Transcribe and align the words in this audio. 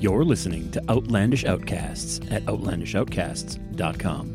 You're 0.00 0.24
listening 0.24 0.70
to 0.70 0.82
Outlandish 0.88 1.44
Outcasts 1.44 2.20
at 2.30 2.42
outlandishoutcasts.com. 2.46 4.34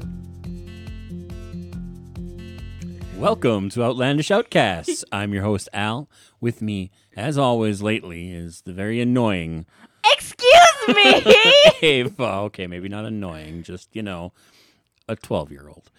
Welcome 3.17 3.71
to 3.71 3.83
Outlandish 3.83 4.29
Outcasts. 4.29 5.03
I'm 5.11 5.33
your 5.33 5.41
host, 5.41 5.67
Al. 5.73 6.07
With 6.39 6.61
me, 6.61 6.91
as 7.17 7.39
always 7.39 7.81
lately, 7.81 8.31
is 8.31 8.61
the 8.61 8.73
very 8.73 9.01
annoying 9.01 9.65
Excuse 10.13 10.45
me. 10.89 11.23
Oh, 12.19 12.43
okay, 12.43 12.67
maybe 12.67 12.87
not 12.87 13.05
annoying, 13.05 13.63
just, 13.63 13.89
you 13.95 14.03
know, 14.03 14.33
a 15.09 15.15
12 15.15 15.51
year 15.51 15.67
old. 15.67 15.89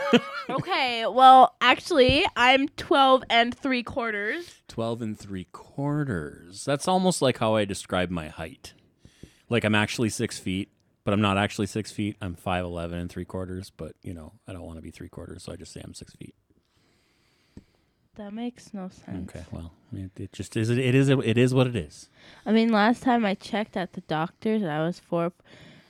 okay, 0.48 1.06
well, 1.06 1.54
actually, 1.60 2.24
I'm 2.34 2.66
12 2.68 3.24
and 3.28 3.54
three 3.54 3.82
quarters. 3.82 4.62
12 4.68 5.02
and 5.02 5.18
three 5.18 5.48
quarters. 5.52 6.64
That's 6.64 6.88
almost 6.88 7.20
like 7.20 7.36
how 7.40 7.56
I 7.56 7.66
describe 7.66 8.08
my 8.08 8.28
height. 8.28 8.72
Like 9.52 9.64
I'm 9.64 9.74
actually 9.74 10.08
six 10.08 10.38
feet, 10.38 10.70
but 11.04 11.12
I'm 11.14 11.20
not 11.20 11.36
actually 11.38 11.66
six 11.66 11.92
feet. 11.92 12.16
I'm 12.20 12.34
5'11 12.34 12.92
and 12.94 13.10
three 13.10 13.24
quarters, 13.24 13.70
but, 13.70 13.92
you 14.02 14.14
know, 14.14 14.32
I 14.48 14.52
don't 14.52 14.62
want 14.62 14.78
to 14.78 14.82
be 14.82 14.90
three 14.90 15.08
quarters, 15.08 15.42
so 15.44 15.52
I 15.52 15.56
just 15.56 15.72
say 15.72 15.80
I'm 15.84 15.94
six 15.94 16.14
feet. 16.14 16.34
That 18.16 18.32
makes 18.34 18.74
no 18.74 18.88
sense. 18.88 19.30
Okay, 19.30 19.44
well, 19.50 19.72
it, 19.94 20.10
it 20.18 20.32
just 20.32 20.54
is. 20.56 20.68
It 20.68 20.78
is. 20.94 21.08
It 21.08 21.38
is 21.38 21.54
what 21.54 21.66
it 21.66 21.76
is. 21.76 22.10
I 22.44 22.52
mean, 22.52 22.70
last 22.70 23.02
time 23.02 23.24
I 23.24 23.34
checked 23.34 23.74
at 23.76 23.94
the 23.94 24.02
doctor's, 24.02 24.62
I 24.62 24.80
was 24.84 24.98
four. 24.98 25.32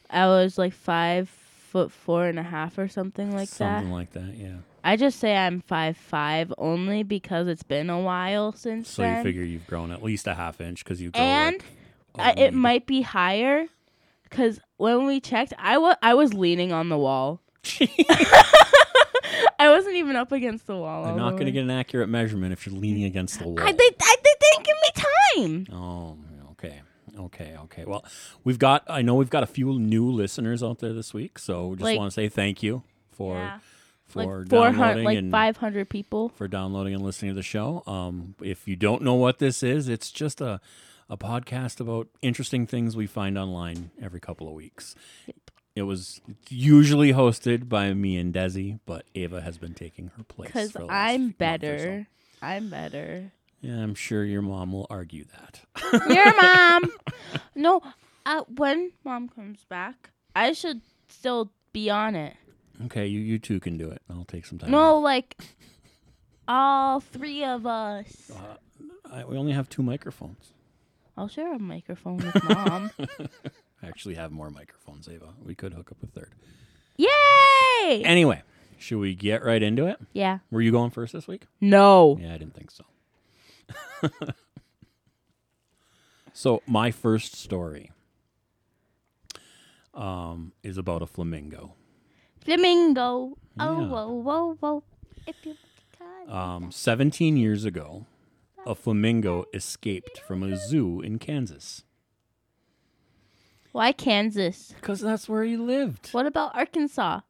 I 0.09 0.27
was 0.27 0.57
like 0.57 0.73
five 0.73 1.29
foot 1.29 1.91
four 1.91 2.27
and 2.27 2.39
a 2.39 2.43
half 2.45 2.79
or 2.79 2.87
something 2.87 3.35
like 3.35 3.49
Something 3.49 3.67
that. 3.67 3.79
Something 3.79 3.93
like 3.93 4.13
that. 4.13 4.37
Yeah. 4.37 4.57
I 4.85 4.97
just 4.97 5.19
say 5.19 5.37
I'm 5.37 5.63
five 5.63 5.97
five 5.97 6.53
only 6.59 7.03
because 7.03 7.49
it's 7.49 7.63
been 7.65 7.91
a 7.91 7.99
while 8.01 8.53
since 8.53 8.89
So 8.91 9.03
then. 9.03 9.17
you 9.17 9.23
figure 9.25 9.43
you've 9.43 9.67
grown 9.67 9.91
at 9.91 10.03
least 10.03 10.27
a 10.29 10.35
half 10.35 10.61
inch 10.61 10.85
because 10.85 11.01
you 11.01 11.11
grow. 11.11 11.23
and 11.23 11.55
like, 11.57 11.65
I, 12.19 12.33
it 12.33 12.55
might 12.55 12.87
be 12.87 13.03
higher 13.03 13.67
because 14.25 14.61
when 14.77 15.07
we 15.07 15.21
checked, 15.21 15.53
I 15.59 15.79
wa- 15.79 15.97
I 16.03 16.15
was 16.15 16.35
leaning 16.35 16.73
on 16.73 16.89
the 16.89 16.99
wall. 16.99 17.41
I 19.59 19.69
wasn't 19.69 19.95
even 19.97 20.17
up 20.17 20.33
against 20.33 20.67
the 20.67 20.77
wall. 20.77 21.05
All 21.05 21.17
not 21.17 21.31
the 21.31 21.37
going 21.37 21.39
to 21.39 21.45
way. 21.47 21.51
get 21.53 21.63
an 21.65 21.71
accurate 21.71 22.09
measurement 22.09 22.53
if 22.53 22.67
you're 22.67 22.75
leaning 22.75 23.05
against 23.05 23.39
the 23.39 23.49
wall. 23.49 23.61
I 23.61 23.73
they, 23.73 23.91
I, 24.01 24.17
they 24.25 24.35
didn't 24.41 24.67
give 24.67 24.77
me 24.83 25.67
time. 25.69 25.79
Oh, 25.79 26.17
okay. 26.53 26.83
Okay, 27.19 27.55
okay. 27.65 27.85
Well, 27.85 28.05
we've 28.45 28.59
got 28.59 28.85
I 28.89 29.03
know 29.03 29.15
we've 29.15 29.31
got 29.31 29.43
a 29.43 29.47
few 29.47 29.79
new 29.79 30.11
listeners 30.11 30.63
out 30.63 30.79
there 30.81 30.93
this 30.93 31.13
week, 31.15 31.39
so 31.39 31.69
we 31.69 31.77
just 31.77 31.85
Like- 31.85 31.99
want 31.99 32.11
to 32.11 32.15
say 32.15 32.29
thank 32.29 32.63
you 32.63 32.83
for 33.13 33.37
Yeah. 33.37 33.59
for 34.07 34.19
like 34.21 34.27
four 34.51 34.71
hundred, 34.73 34.75
downloading 34.79 35.05
like 35.05 35.19
and 35.19 35.31
five 35.31 35.57
hundred 35.59 35.89
people. 35.91 36.31
for 36.31 36.49
downloading 36.49 36.95
and 36.95 37.03
listening 37.05 37.31
to 37.33 37.37
the 37.37 37.43
show. 37.43 37.83
Um, 37.87 38.35
if 38.43 38.67
you 38.67 38.77
don't 38.77 39.03
know 39.03 39.15
what 39.15 39.39
this 39.39 39.63
is, 39.63 39.89
it's 39.89 40.11
just 40.11 40.41
a 40.41 40.61
a 41.13 41.17
podcast 41.19 41.79
about 41.79 42.09
interesting 42.23 42.67
things 42.67 42.97
we 42.97 43.07
find 43.07 43.37
online 43.37 43.91
every 44.01 44.19
couple 44.19 44.49
of 44.49 44.55
weeks. 44.55 44.95
It 45.77 45.83
was 45.83 46.23
usually 46.49 47.13
hosted 47.13 47.69
by 47.69 47.93
me 47.93 48.17
and 48.17 48.33
Desi, 48.33 48.81
but 48.87 49.05
Ava 49.15 49.43
has 49.43 49.59
been 49.59 49.75
taking 49.75 50.11
her 50.17 50.25
place. 50.25 50.49
Because 50.49 50.73
for 50.73 50.79
the 50.79 50.85
last 50.87 51.11
I'm 51.13 51.27
or 51.27 51.29
so. 51.29 51.35
better. 51.39 52.07
I'm 52.41 52.71
better. 52.71 53.33
Yeah, 53.61 53.83
I'm 53.83 53.95
sure 53.95 54.25
your 54.25 54.41
mom 54.41 54.73
will 54.73 54.87
argue 54.89 55.25
that. 55.25 55.61
Your 56.09 56.35
mom. 56.43 56.91
No, 57.55 57.83
uh, 58.25 58.45
when 58.49 58.93
mom 59.05 59.29
comes 59.29 59.65
back, 59.69 60.11
I 60.35 60.53
should 60.53 60.81
still 61.09 61.53
be 61.75 61.91
on 61.91 62.17
it. 62.17 62.37
Okay, 62.87 63.07
you 63.07 63.21
you 63.21 63.39
two 63.39 63.61
can 63.61 63.77
do 63.77 63.91
it. 63.91 64.01
I'll 64.09 64.25
take 64.25 64.47
some 64.47 64.59
time. 64.59 64.71
No, 64.71 64.97
off. 64.97 65.05
like 65.05 65.37
all 66.49 67.01
three 67.01 67.45
of 67.45 67.67
us. 67.67 68.31
I, 69.11 69.25
we 69.25 69.37
only 69.37 69.53
have 69.53 69.69
two 69.69 69.83
microphones. 69.83 70.55
I'll 71.17 71.29
share 71.29 71.55
a 71.55 71.59
microphone 71.59 72.19
with 72.19 72.45
mom. 72.45 72.91
I 73.83 73.87
actually 73.87 74.15
have 74.15 74.33
more 74.33 74.51
microphones, 74.51 75.09
Ava. 75.09 75.35
We 75.45 75.55
could 75.55 75.75
hook 75.75 75.91
up 75.93 76.03
a 76.03 76.07
third. 76.07 76.31
Yay! 76.97 78.03
Anyway, 78.05 78.43
should 78.79 78.99
we 78.99 79.15
get 79.15 79.45
right 79.45 79.63
into 79.63 79.87
it? 79.87 79.99
Yeah. 80.13 80.39
Were 80.51 80.61
you 80.63 80.71
going 80.71 80.91
first 80.91 81.13
this 81.13 81.27
week? 81.27 81.47
No. 81.61 82.17
Yeah, 82.21 82.35
I 82.35 82.39
didn't 82.39 82.55
think 82.55 82.71
so. 82.71 82.85
so 86.33 86.63
my 86.67 86.91
first 86.91 87.37
story 87.37 87.91
um, 89.95 90.53
is 90.63 90.79
about 90.79 91.03
a 91.03 91.07
flamingo. 91.07 91.75
Flamingo. 92.45 93.37
Yeah. 93.57 93.69
Oh, 93.69 93.85
whoa, 93.85 94.09
whoa, 94.11 94.55
whoa. 94.61 94.85
If 95.27 95.37
you 95.45 95.57
Um, 96.29 96.71
17 96.73 97.37
years 97.37 97.65
ago, 97.65 98.07
a 98.67 98.75
flamingo 98.75 99.45
escaped 99.53 100.19
from 100.21 100.43
a 100.43 100.57
zoo 100.57 101.01
in 101.01 101.19
Kansas 101.19 101.85
Why 103.73 103.93
Kansas? 103.93 104.73
because 104.81 105.01
that's 105.01 105.29
where 105.29 105.45
he 105.45 105.57
lived. 105.57 106.11
What 106.13 106.27
about 106.27 106.55
Arkansas? 106.55 107.21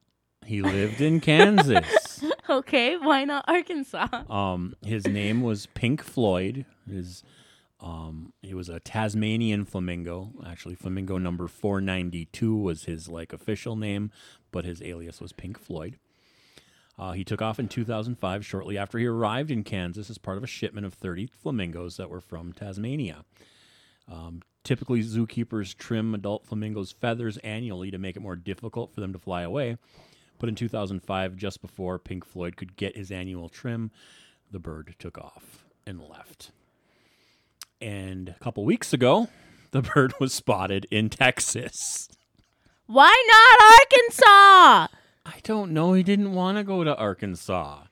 He 0.44 0.60
lived 0.62 1.00
in 1.00 1.20
Kansas. 1.20 2.24
Okay, 2.50 2.96
why 2.98 3.24
not 3.24 3.44
Arkansas? 3.48 4.08
Um, 4.28 4.74
his 4.84 5.06
name 5.06 5.42
was 5.42 5.66
Pink 5.74 6.02
Floyd. 6.02 6.66
His 6.90 7.22
um, 7.80 8.32
he 8.42 8.52
was 8.52 8.68
a 8.68 8.80
Tasmanian 8.80 9.64
flamingo. 9.64 10.32
Actually, 10.44 10.74
flamingo 10.74 11.18
number 11.18 11.46
four 11.46 11.80
ninety 11.80 12.26
two 12.26 12.54
was 12.56 12.84
his 12.84 13.08
like 13.08 13.32
official 13.32 13.76
name, 13.76 14.10
but 14.50 14.64
his 14.64 14.82
alias 14.82 15.20
was 15.20 15.32
Pink 15.32 15.58
Floyd. 15.58 15.98
Uh, 16.98 17.12
he 17.12 17.24
took 17.24 17.40
off 17.40 17.58
in 17.58 17.68
2005, 17.68 18.44
shortly 18.44 18.76
after 18.76 18.98
he 18.98 19.06
arrived 19.06 19.50
in 19.50 19.64
Kansas, 19.64 20.10
as 20.10 20.18
part 20.18 20.36
of 20.36 20.44
a 20.44 20.48
shipment 20.48 20.86
of 20.86 20.94
30 20.94 21.26
flamingos 21.26 21.96
that 21.96 22.10
were 22.10 22.20
from 22.20 22.52
Tasmania. 22.52 23.24
Um, 24.10 24.42
typically, 24.62 25.02
zookeepers 25.02 25.76
trim 25.76 26.14
adult 26.14 26.46
flamingos' 26.46 26.92
feathers 26.92 27.38
annually 27.38 27.90
to 27.90 27.98
make 27.98 28.16
it 28.16 28.20
more 28.22 28.36
difficult 28.36 28.94
for 28.94 29.00
them 29.00 29.12
to 29.12 29.18
fly 29.18 29.42
away. 29.42 29.78
But 30.38 30.48
in 30.48 30.54
2005, 30.54 31.36
just 31.36 31.62
before 31.62 31.98
Pink 31.98 32.24
Floyd 32.24 32.56
could 32.56 32.76
get 32.76 32.96
his 32.96 33.10
annual 33.10 33.48
trim, 33.48 33.90
the 34.50 34.58
bird 34.58 34.94
took 34.98 35.16
off 35.16 35.64
and 35.86 36.00
left. 36.00 36.50
And 37.80 38.28
a 38.28 38.44
couple 38.44 38.64
weeks 38.64 38.92
ago, 38.92 39.28
the 39.70 39.82
bird 39.82 40.14
was 40.20 40.32
spotted 40.34 40.86
in 40.90 41.08
Texas. 41.10 42.08
Why 42.86 43.14
not 43.28 44.88
Arkansas? 44.88 44.98
I 45.24 45.34
don't 45.42 45.72
know. 45.72 45.92
He 45.92 46.02
didn't 46.02 46.32
want 46.34 46.58
to 46.58 46.64
go 46.64 46.82
to 46.84 46.96
Arkansas. 46.96 47.82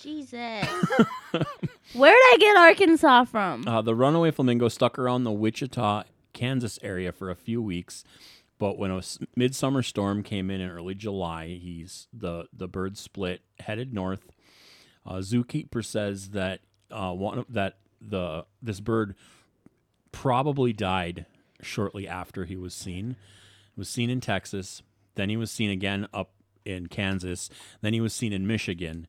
Jesus. 0.00 0.64
Where'd 1.94 2.14
I 2.16 2.36
get 2.40 2.56
Arkansas 2.56 3.24
from? 3.24 3.66
Uh, 3.68 3.82
the 3.82 3.94
runaway 3.94 4.30
flamingo 4.30 4.68
stuck 4.68 4.98
around 4.98 5.24
the 5.24 5.32
Wichita, 5.32 6.04
Kansas 6.32 6.78
area 6.82 7.12
for 7.12 7.28
a 7.30 7.34
few 7.34 7.60
weeks, 7.60 8.02
but 8.58 8.78
when 8.78 8.90
a 8.90 8.98
s- 8.98 9.18
midsummer 9.36 9.82
storm 9.82 10.22
came 10.22 10.50
in 10.50 10.60
in 10.60 10.70
early 10.70 10.94
July, 10.94 11.48
he's 11.60 12.06
the 12.12 12.46
the 12.52 12.68
bird 12.68 12.96
split, 12.96 13.42
headed 13.58 13.92
north. 13.92 14.30
Uh, 15.04 15.16
zookeeper 15.16 15.84
says 15.84 16.30
that 16.30 16.60
uh, 16.90 17.12
one 17.12 17.40
of- 17.40 17.52
that 17.52 17.76
the 18.00 18.46
this 18.62 18.80
bird 18.80 19.14
probably 20.12 20.72
died 20.72 21.26
shortly 21.60 22.08
after 22.08 22.44
he 22.46 22.56
was 22.56 22.72
seen. 22.72 23.16
was 23.76 23.88
seen 23.88 24.08
in 24.08 24.20
Texas, 24.20 24.82
then 25.16 25.28
he 25.28 25.36
was 25.36 25.50
seen 25.50 25.70
again 25.70 26.06
up 26.14 26.30
in 26.64 26.86
Kansas, 26.88 27.48
then 27.80 27.92
he 27.92 28.00
was 28.00 28.12
seen 28.14 28.32
in 28.32 28.46
Michigan, 28.46 29.06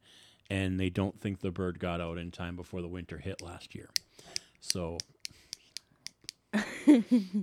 and 0.50 0.80
they 0.80 0.90
don't 0.90 1.20
think 1.20 1.40
the 1.42 1.52
bird 1.52 1.80
got 1.80 2.02
out 2.02 2.18
in 2.18 2.32
time 2.32 2.56
before 2.56 2.82
the 2.82 2.88
winter 2.88 3.18
hit 3.20 3.42
last 3.42 3.74
year. 3.76 3.90
So 4.60 4.98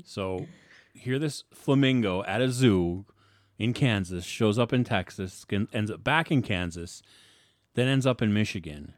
so 0.04 0.46
here 0.92 1.18
this 1.18 1.44
flamingo 1.52 2.22
at 2.24 2.40
a 2.40 2.50
zoo 2.50 3.04
in 3.58 3.72
Kansas 3.72 4.24
shows 4.24 4.58
up 4.58 4.72
in 4.72 4.84
Texas, 4.84 5.44
ends 5.72 5.90
up 5.90 6.04
back 6.04 6.30
in 6.30 6.42
Kansas, 6.42 7.02
then 7.74 7.88
ends 7.88 8.06
up 8.06 8.22
in 8.22 8.32
Michigan. 8.32 8.94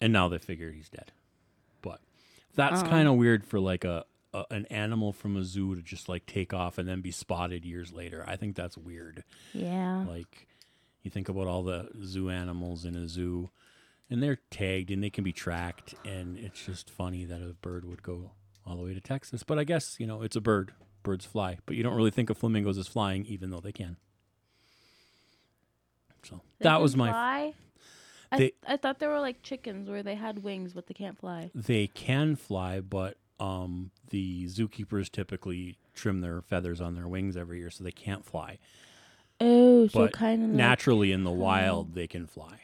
And 0.00 0.12
now 0.12 0.28
they 0.28 0.38
figure 0.38 0.72
he's 0.72 0.88
dead. 0.88 1.12
But 1.80 2.00
that's 2.54 2.82
Oh. 2.82 2.86
kind 2.86 3.06
of 3.08 3.14
weird 3.14 3.44
for 3.44 3.60
like 3.60 3.84
a, 3.84 4.04
a 4.34 4.44
an 4.50 4.66
animal 4.66 5.12
from 5.12 5.36
a 5.36 5.44
zoo 5.44 5.74
to 5.74 5.82
just 5.82 6.08
like 6.08 6.26
take 6.26 6.52
off 6.54 6.78
and 6.78 6.88
then 6.88 7.00
be 7.00 7.10
spotted 7.10 7.64
years 7.64 7.92
later. 7.92 8.24
I 8.26 8.36
think 8.36 8.56
that's 8.56 8.76
weird. 8.78 9.24
Yeah. 9.52 10.04
Like 10.08 10.46
you 11.02 11.10
think 11.10 11.28
about 11.28 11.46
all 11.48 11.62
the 11.62 11.88
zoo 12.04 12.30
animals 12.30 12.84
in 12.84 12.94
a 12.96 13.08
zoo 13.08 13.50
and 14.10 14.22
they're 14.22 14.38
tagged 14.50 14.90
and 14.90 15.02
they 15.02 15.10
can 15.10 15.24
be 15.24 15.32
tracked 15.32 15.94
and 16.04 16.36
it's 16.38 16.64
just 16.64 16.88
funny 16.90 17.24
that 17.24 17.40
a 17.42 17.54
bird 17.60 17.84
would 17.84 18.02
go 18.02 18.30
all 18.66 18.76
the 18.76 18.82
way 18.84 18.94
to 18.94 19.00
Texas. 19.00 19.42
But 19.42 19.58
I 19.58 19.64
guess, 19.64 19.96
you 19.98 20.06
know, 20.06 20.22
it's 20.22 20.36
a 20.36 20.40
bird. 20.40 20.72
Birds 21.02 21.24
fly, 21.26 21.58
but 21.66 21.74
you 21.74 21.82
don't 21.82 21.96
really 21.96 22.12
think 22.12 22.30
of 22.30 22.38
flamingos 22.38 22.78
as 22.78 22.86
flying 22.86 23.24
even 23.26 23.50
though 23.50 23.58
they 23.58 23.72
can. 23.72 23.96
So 26.22 26.40
They 26.58 26.64
that 26.64 26.80
was 26.80 26.96
my 26.96 27.10
fly? 27.10 27.54
I, 28.30 28.38
They- 28.38 28.52
I 28.66 28.76
thought 28.76 28.98
they 29.00 29.08
were 29.08 29.18
like 29.20 29.42
chickens 29.42 29.90
where 29.90 30.02
they 30.02 30.14
had 30.14 30.42
wings 30.42 30.72
but 30.72 30.86
they 30.86 30.94
can't 30.94 31.18
fly. 31.18 31.50
they 31.54 31.88
can 31.88 32.36
fly, 32.36 32.80
but 32.80 33.16
um, 33.42 33.90
the 34.10 34.44
zookeepers 34.46 35.10
typically 35.10 35.76
trim 35.94 36.20
their 36.20 36.40
feathers 36.40 36.80
on 36.80 36.94
their 36.94 37.08
wings 37.08 37.36
every 37.36 37.58
year, 37.58 37.70
so 37.70 37.82
they 37.82 37.90
can't 37.90 38.24
fly. 38.24 38.58
Oh, 39.40 39.88
so 39.88 40.08
kind 40.08 40.44
of 40.44 40.50
Naturally, 40.50 41.10
in 41.10 41.24
the 41.24 41.32
wild, 41.32 41.94
they 41.94 42.06
can 42.06 42.26
fly. 42.26 42.60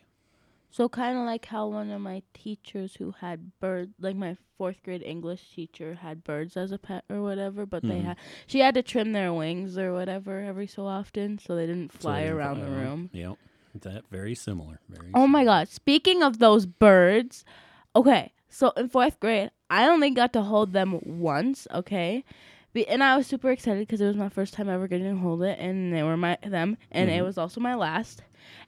So 0.71 0.89
kind 0.89 1.19
of 1.19 1.25
like 1.25 1.47
how 1.47 1.67
one 1.67 1.91
of 1.91 2.01
my 2.01 2.23
teachers 2.35 2.95
who 2.97 3.13
had 3.21 3.59
bird, 3.59 3.95
like 3.99 4.15
my 4.15 4.37
fourth 4.57 4.81
grade 4.85 5.03
English 5.03 5.43
teacher 5.55 5.95
had 5.95 6.23
birds 6.23 6.57
as 6.57 6.71
a 6.71 6.79
pet 6.79 7.05
or 7.11 7.23
whatever, 7.23 7.67
but 7.67 7.83
they 7.83 7.99
Mhm. 7.99 8.05
had 8.05 8.17
she 8.47 8.61
had 8.61 8.75
to 8.75 8.83
trim 8.83 9.13
their 9.13 9.33
wings 9.33 9.77
or 9.77 9.93
whatever 9.93 10.41
every 10.41 10.69
so 10.69 10.87
often 10.87 11.39
so 11.39 11.57
they 11.57 11.67
didn't 11.67 11.93
So 11.93 11.99
fly 11.99 12.21
they 12.21 12.29
around 12.29 12.59
fly 12.59 12.67
the 12.67 12.71
room. 12.71 13.11
Yep. 13.13 13.39
That 13.81 14.05
very 14.11 14.35
similar. 14.37 14.79
Very 14.89 15.11
Oh 15.15 15.27
my 15.27 15.43
god! 15.45 15.69
Speaking 15.69 16.23
of 16.23 16.39
those 16.39 16.67
birds, 16.67 17.45
okay. 17.97 18.33
So 18.49 18.71
in 18.77 18.89
fourth 18.89 19.19
grade, 19.21 19.51
I 19.71 19.87
only 19.89 20.11
got 20.11 20.33
to 20.35 20.43
hold 20.43 20.73
them 20.73 20.99
once. 21.05 21.67
Okay, 21.73 22.25
Be- 22.73 22.87
and 22.89 23.03
I 23.03 23.17
was 23.17 23.27
super 23.27 23.51
excited 23.51 23.81
because 23.87 24.01
it 24.01 24.07
was 24.07 24.17
my 24.17 24.29
first 24.29 24.55
time 24.55 24.69
ever 24.69 24.87
getting 24.89 25.15
to 25.15 25.21
hold 25.21 25.43
it, 25.43 25.59
and 25.59 25.93
they 25.93 26.03
were 26.03 26.17
my 26.17 26.37
them, 26.45 26.77
and 26.91 27.11
it 27.11 27.21
Mhm. 27.21 27.25
was 27.25 27.39
also 27.39 27.61
my 27.61 27.75
last. 27.75 28.23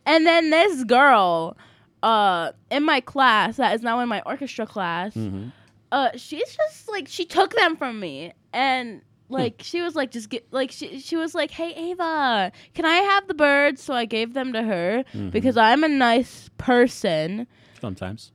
And 0.06 0.26
then 0.26 0.50
this 0.50 0.84
girl, 0.84 1.56
uh, 2.02 2.52
in 2.70 2.82
my 2.84 3.00
class 3.00 3.56
that 3.56 3.74
is 3.74 3.82
now 3.82 4.00
in 4.00 4.08
my 4.08 4.22
orchestra 4.26 4.66
class, 4.66 5.14
Mhm. 5.14 5.52
uh, 5.92 6.10
she's 6.16 6.56
just 6.56 6.88
like 6.88 7.08
she 7.08 7.24
took 7.24 7.54
them 7.54 7.76
from 7.76 8.00
me, 8.00 8.32
and 8.52 9.02
Hmm. 9.28 9.34
like 9.34 9.60
she 9.62 9.80
was 9.82 9.94
like 9.94 10.10
just 10.10 10.28
get 10.30 10.46
like 10.52 10.70
she 10.70 10.98
she 11.00 11.16
was 11.16 11.34
like, 11.34 11.50
hey 11.50 11.72
Ava, 11.90 12.52
can 12.74 12.84
I 12.84 12.96
have 12.96 13.28
the 13.28 13.34
birds? 13.34 13.82
So 13.82 13.92
I 13.94 14.04
gave 14.06 14.32
them 14.34 14.52
to 14.54 14.62
her 14.62 15.04
Mhm. 15.14 15.30
because 15.30 15.56
I'm 15.56 15.84
a 15.84 15.88
nice 15.88 16.48
person 16.58 17.46
sometimes. 17.80 18.32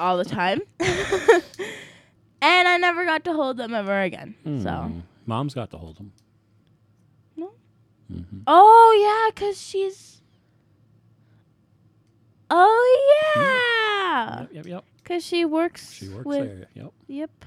All 0.00 0.16
the 0.16 0.24
time. 0.24 0.60
and 0.80 2.68
I 2.68 2.76
never 2.78 3.04
got 3.04 3.24
to 3.24 3.32
hold 3.32 3.56
them 3.56 3.74
ever 3.74 4.00
again. 4.02 4.34
So, 4.44 4.50
Mm. 4.50 5.02
mom's 5.26 5.54
got 5.54 5.70
to 5.70 5.78
hold 5.78 5.96
them. 5.98 6.12
No. 7.36 7.50
hmm 8.08 8.40
oh 8.46 8.92
yeah, 9.00 9.30
cuz 9.34 9.60
she's 9.60 10.20
Oh 12.50 13.34
yeah. 13.36 14.40
Yep, 14.40 14.50
yep, 14.52 14.66
yep. 14.66 14.84
Cuz 15.04 15.24
she 15.24 15.44
works 15.44 15.92
She 15.92 16.08
works 16.08 16.26
with 16.26 16.48
there. 16.48 16.68
Yep. 16.74 16.92
Yep. 17.06 17.44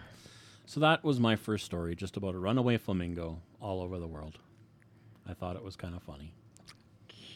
So 0.65 0.79
that 0.79 1.03
was 1.03 1.19
my 1.19 1.35
first 1.35 1.63
story, 1.65 1.95
just 1.95 2.17
about 2.17 2.33
a 2.33 2.39
runaway 2.39 2.77
flamingo 2.77 3.39
all 3.61 3.81
over 3.81 3.99
the 3.99 4.07
world. 4.07 4.39
I 5.27 5.33
thought 5.33 5.55
it 5.55 5.63
was 5.63 5.75
kind 5.75 5.95
of 5.95 6.01
funny. 6.03 6.33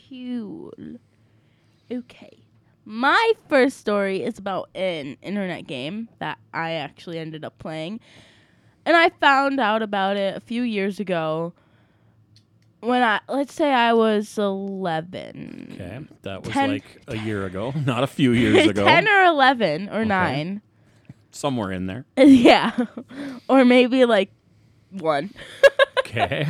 Cool. 0.10 0.74
Okay. 1.92 2.40
My 2.86 3.34
first 3.48 3.78
story 3.78 4.24
is 4.24 4.40
about 4.40 4.70
an 4.74 5.18
internet 5.22 5.68
game 5.68 6.10
that 6.20 6.38
I 6.54 6.72
actually 6.74 7.20
ended 7.20 7.44
up 7.46 7.58
playing. 7.60 8.00
And 8.86 8.98
I 8.98 9.10
found 9.10 9.60
out 9.60 9.82
about 9.84 10.18
it 10.18 10.36
a 10.36 10.40
few 10.40 10.64
years 10.64 11.00
ago 11.00 11.54
when 12.80 13.04
I, 13.04 13.20
let's 13.28 13.54
say 13.54 13.72
I 13.72 13.94
was 13.94 14.38
11. 14.38 15.72
Okay, 15.76 16.00
that 16.24 16.44
was 16.44 16.52
Ten- 16.54 16.70
like 16.72 17.02
a 17.08 17.18
year 17.18 17.46
ago, 17.46 17.74
not 17.86 18.04
a 18.04 18.08
few 18.08 18.32
years 18.32 18.68
ago. 18.70 18.84
10 18.86 19.08
or 19.08 19.24
11 19.26 19.90
or 19.90 20.00
Okay. 20.00 20.06
9. 20.08 20.62
Somewhere 21.32 21.72
in 21.72 21.86
there. 21.86 22.06
yeah. 22.18 22.72
or 23.48 23.64
maybe 23.66 24.06
like 24.06 24.32
1. 24.92 25.30
Okay. 26.00 26.48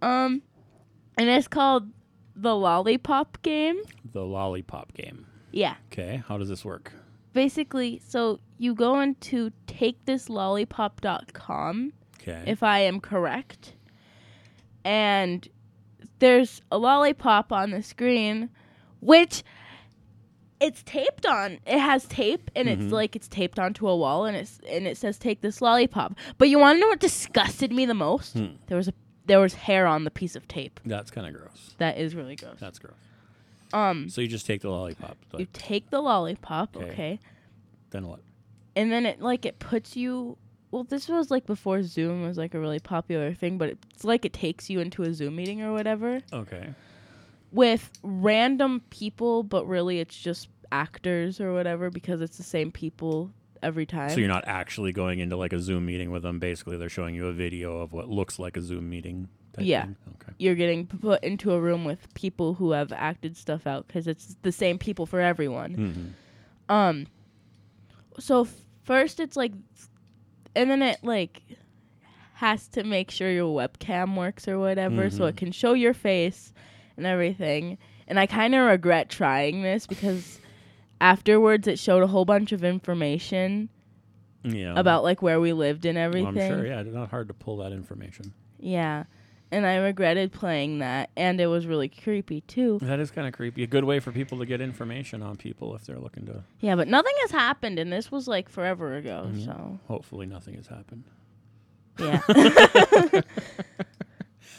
um 0.00 0.40
and 1.18 1.28
it's 1.28 1.48
called 1.48 1.90
the 2.36 2.54
Lollipop 2.54 3.42
game. 3.42 3.76
the 4.12 4.24
lollipop 4.24 4.92
game. 4.94 5.26
Yeah. 5.52 5.74
Okay, 5.92 6.22
how 6.28 6.38
does 6.38 6.48
this 6.48 6.64
work? 6.64 6.92
basically 7.32 8.00
so 8.06 8.38
you 8.56 8.72
go 8.74 9.00
into 9.00 9.50
takethislollipop.com 9.66 11.92
Okay. 12.20 12.42
if 12.46 12.62
i 12.62 12.78
am 12.80 12.98
correct 13.00 13.74
and 14.84 15.48
there's 16.18 16.62
a 16.72 16.78
lollipop 16.78 17.52
on 17.52 17.70
the 17.72 17.82
screen 17.82 18.48
which 19.00 19.42
it's 20.60 20.82
taped 20.84 21.26
on 21.26 21.58
it 21.66 21.78
has 21.78 22.06
tape 22.06 22.50
and 22.56 22.68
Mhm. 22.68 22.80
it's 22.84 22.92
like 22.92 23.14
it's 23.14 23.28
taped 23.28 23.58
onto 23.58 23.86
a 23.86 23.94
wall 23.96 24.24
and 24.24 24.34
it's 24.36 24.58
and 24.68 24.86
it 24.86 24.96
says 24.96 25.18
take 25.18 25.42
this 25.42 25.60
lollipop 25.60 26.14
but 26.38 26.48
you 26.48 26.58
want 26.58 26.76
to 26.76 26.80
know 26.80 26.88
what 26.88 27.00
disgusted 27.00 27.70
me 27.70 27.84
the 27.84 27.92
most 27.94 28.32
Hmm. 28.32 28.46
there 28.68 28.78
was 28.78 28.88
a 28.88 28.94
there 29.26 29.40
was 29.40 29.54
hair 29.54 29.86
on 29.86 30.04
the 30.04 30.10
piece 30.10 30.36
of 30.36 30.46
tape 30.48 30.80
That's 30.84 31.10
kind 31.10 31.26
of 31.26 31.34
gross. 31.40 31.74
that 31.78 31.98
is 31.98 32.14
really 32.14 32.36
gross 32.36 32.56
That's 32.58 32.78
gross. 32.78 32.94
um 33.72 34.08
So 34.08 34.20
you 34.20 34.28
just 34.28 34.46
take 34.46 34.62
the 34.62 34.70
lollipop. 34.70 35.16
you 35.36 35.46
take 35.52 35.90
the 35.90 36.00
lollipop 36.00 36.76
Okay. 36.76 36.86
okay 36.90 37.20
then 37.90 38.06
what? 38.06 38.20
and 38.74 38.90
then 38.92 39.06
it 39.06 39.20
like 39.20 39.44
it 39.46 39.58
puts 39.58 39.96
you 39.96 40.36
well 40.70 40.84
this 40.84 41.08
was 41.08 41.30
like 41.30 41.46
before 41.46 41.82
zoom 41.82 42.22
was 42.22 42.36
like 42.36 42.54
a 42.54 42.60
really 42.60 42.80
popular 42.80 43.32
thing 43.34 43.56
but 43.58 43.70
it's 43.70 44.04
like 44.04 44.24
it 44.24 44.32
takes 44.32 44.68
you 44.68 44.80
into 44.80 45.02
a 45.02 45.12
zoom 45.14 45.36
meeting 45.36 45.62
or 45.62 45.72
whatever 45.72 46.20
Okay. 46.32 46.74
with 47.52 47.90
random 48.02 48.82
people 48.90 49.42
but 49.42 49.66
really 49.66 50.00
it's 50.00 50.16
just 50.16 50.48
actors 50.72 51.40
or 51.40 51.52
whatever 51.54 51.90
because 51.90 52.20
it's 52.20 52.36
the 52.36 52.42
same 52.42 52.70
people 52.72 53.30
every 53.62 53.86
time 53.86 54.10
So 54.10 54.18
you're 54.20 54.28
not 54.28 54.44
actually 54.46 54.92
going 54.92 55.18
into 55.18 55.36
like 55.36 55.52
a 55.52 55.60
Zoom 55.60 55.86
meeting 55.86 56.10
with 56.10 56.22
them. 56.22 56.38
Basically, 56.38 56.76
they're 56.76 56.88
showing 56.88 57.14
you 57.14 57.26
a 57.28 57.32
video 57.32 57.78
of 57.80 57.92
what 57.92 58.08
looks 58.08 58.38
like 58.38 58.56
a 58.56 58.62
Zoom 58.62 58.88
meeting. 58.90 59.28
Yeah. 59.58 59.84
thing? 59.84 59.96
Okay. 60.20 60.32
you're 60.38 60.54
getting 60.54 60.86
put 60.86 61.24
into 61.24 61.52
a 61.52 61.58
room 61.60 61.86
with 61.86 62.12
people 62.12 62.52
who 62.54 62.72
have 62.72 62.92
acted 62.92 63.38
stuff 63.38 63.66
out 63.66 63.86
because 63.86 64.06
it's 64.06 64.36
the 64.42 64.52
same 64.52 64.78
people 64.78 65.06
for 65.06 65.18
everyone 65.20 65.72
hmm 66.68 66.74
Um. 66.74 67.06
So 68.18 68.42
f- 68.42 68.54
first 68.84 69.18
it's 69.20 69.36
like, 69.36 69.52
and 70.54 70.70
then 70.70 70.82
it 70.82 70.98
like 71.02 71.42
has 72.34 72.68
to 72.68 72.84
make 72.84 73.10
sure 73.10 73.30
your 73.30 73.54
webcam 73.56 74.14
works 74.16 74.46
or 74.46 74.58
whatever, 74.58 75.08
so 75.10 75.24
Mhm. 75.24 75.28
it 75.30 75.36
can 75.38 75.52
show 75.52 75.72
your 75.72 75.94
face 75.94 76.52
and 76.98 77.06
everything. 77.06 77.78
And 78.08 78.20
I 78.20 78.26
kind 78.26 78.54
of 78.54 78.66
regret 78.66 79.08
trying 79.08 79.62
this 79.62 79.86
because 79.86 80.38
afterwards 81.00 81.66
it 81.68 81.78
showed 81.78 82.02
a 82.02 82.06
whole 82.06 82.24
bunch 82.24 82.52
of 82.52 82.64
information 82.64 83.68
Yeah. 84.44 84.74
about 84.78 85.02
like 85.02 85.22
where 85.22 85.40
we 85.40 85.52
lived 85.52 85.84
and 85.84 85.96
Well, 85.96 86.04
everything. 86.06 86.38
I'm 86.40 86.58
sure. 86.58 86.66
Yeah, 86.66 86.80
it's 86.80 86.94
not 86.94 87.10
hard 87.10 87.28
to 87.28 87.34
pull 87.34 87.58
that 87.58 87.72
information. 87.72 88.32
Yeah. 88.58 89.04
And 89.52 89.64
I 89.64 89.76
regretted 89.76 90.32
playing 90.32 90.80
that, 90.80 91.10
and 91.16 91.40
it 91.40 91.46
was 91.46 91.68
really 91.68 91.88
creepy 91.88 92.40
too. 92.40 92.80
That 92.82 92.98
is 92.98 93.12
kind 93.12 93.28
of 93.28 93.32
creepy. 93.32 93.62
A 93.62 93.66
good 93.68 93.84
way 93.84 94.00
for 94.00 94.10
people 94.10 94.38
to 94.38 94.46
get 94.46 94.60
information 94.60 95.22
on 95.22 95.36
people 95.36 95.76
if 95.76 95.84
they're 95.86 96.00
looking 96.00 96.26
to. 96.26 96.42
Yeah, 96.58 96.74
but 96.74 96.88
nothing 96.88 97.12
has 97.20 97.30
happened, 97.30 97.78
and 97.78 97.92
this 97.92 98.10
was 98.10 98.26
like 98.26 98.48
forever 98.48 98.96
ago. 98.96 99.28
Mhm. 99.32 99.44
So 99.44 99.78
Hopefully, 99.86 100.26
nothing 100.26 100.54
has 100.54 100.66
happened. 100.66 101.04
yeah. 102.00 102.20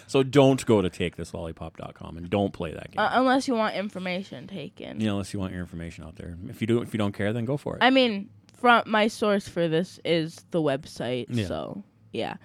So 0.08 0.24
don't 0.24 0.66
go 0.66 0.82
to 0.82 0.90
takethislollipop.com 0.90 2.18
and 2.18 2.30
don't 2.30 2.54
play 2.54 2.74
that 2.74 2.92
game. 2.92 3.00
Uh, 3.00 3.10
unless 3.14 3.48
you 3.48 3.54
want 3.56 3.76
information 3.76 4.48
taken. 4.48 4.98
know, 4.98 5.12
unless 5.12 5.34
you 5.34 5.40
want 5.40 5.52
your 5.52 5.62
information 5.62 6.04
out 6.06 6.16
there. 6.16 6.38
If 6.48 6.62
you 6.62 6.68
do, 6.68 6.82
if 6.82 6.94
you 6.94 6.98
don't 6.98 7.12
care, 7.14 7.34
then 7.34 7.46
go 7.46 7.58
for 7.58 7.76
it. 7.76 7.84
I 7.84 7.90
mean, 7.90 8.30
from 8.54 8.84
my 8.88 9.08
source 9.10 9.48
for 9.48 9.68
this 9.68 10.00
is 10.06 10.38
the 10.52 10.62
website. 10.62 11.26
Yeah. 11.30 11.46
So 11.48 11.84
yeah. 12.14 12.36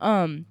Um, 0.00 0.46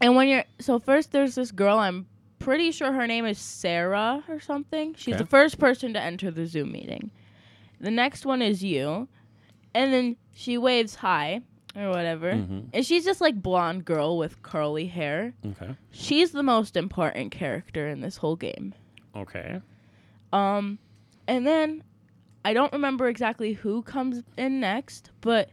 and 0.00 0.16
when 0.16 0.28
you're 0.28 0.44
so 0.60 0.78
first, 0.78 1.12
there's 1.12 1.34
this 1.34 1.50
girl. 1.50 1.78
I'm 1.78 2.06
pretty 2.38 2.70
sure 2.70 2.92
her 2.92 3.06
name 3.06 3.26
is 3.26 3.38
Sarah 3.38 4.22
or 4.28 4.40
something. 4.40 4.94
She's 4.94 5.14
Okay. 5.14 5.22
the 5.24 5.28
first 5.28 5.58
person 5.58 5.92
to 5.94 6.00
enter 6.00 6.30
the 6.30 6.46
Zoom 6.46 6.72
meeting. 6.72 7.10
The 7.80 7.90
next 7.90 8.24
one 8.24 8.42
is 8.42 8.62
you, 8.62 9.08
and 9.74 9.92
then 9.92 10.16
she 10.32 10.56
waves 10.56 10.94
hi 10.96 11.42
or 11.76 11.88
whatever. 11.90 12.32
Mhm. 12.32 12.68
And 12.72 12.84
she's 12.86 13.04
just 13.04 13.20
like 13.20 13.40
blonde 13.40 13.84
girl 13.84 14.18
with 14.18 14.42
curly 14.42 14.86
hair. 14.86 15.34
Okay. 15.46 15.76
She's 15.90 16.32
the 16.32 16.42
most 16.42 16.76
important 16.76 17.30
character 17.30 17.88
in 17.88 18.00
this 18.00 18.16
whole 18.16 18.36
game. 18.36 18.74
Okay. 19.16 19.60
Um, 20.32 20.78
and 21.26 21.46
then 21.46 21.82
I 22.44 22.52
don't 22.54 22.72
remember 22.72 23.08
exactly 23.08 23.52
who 23.52 23.82
comes 23.82 24.22
in 24.36 24.60
next, 24.60 25.10
but 25.20 25.50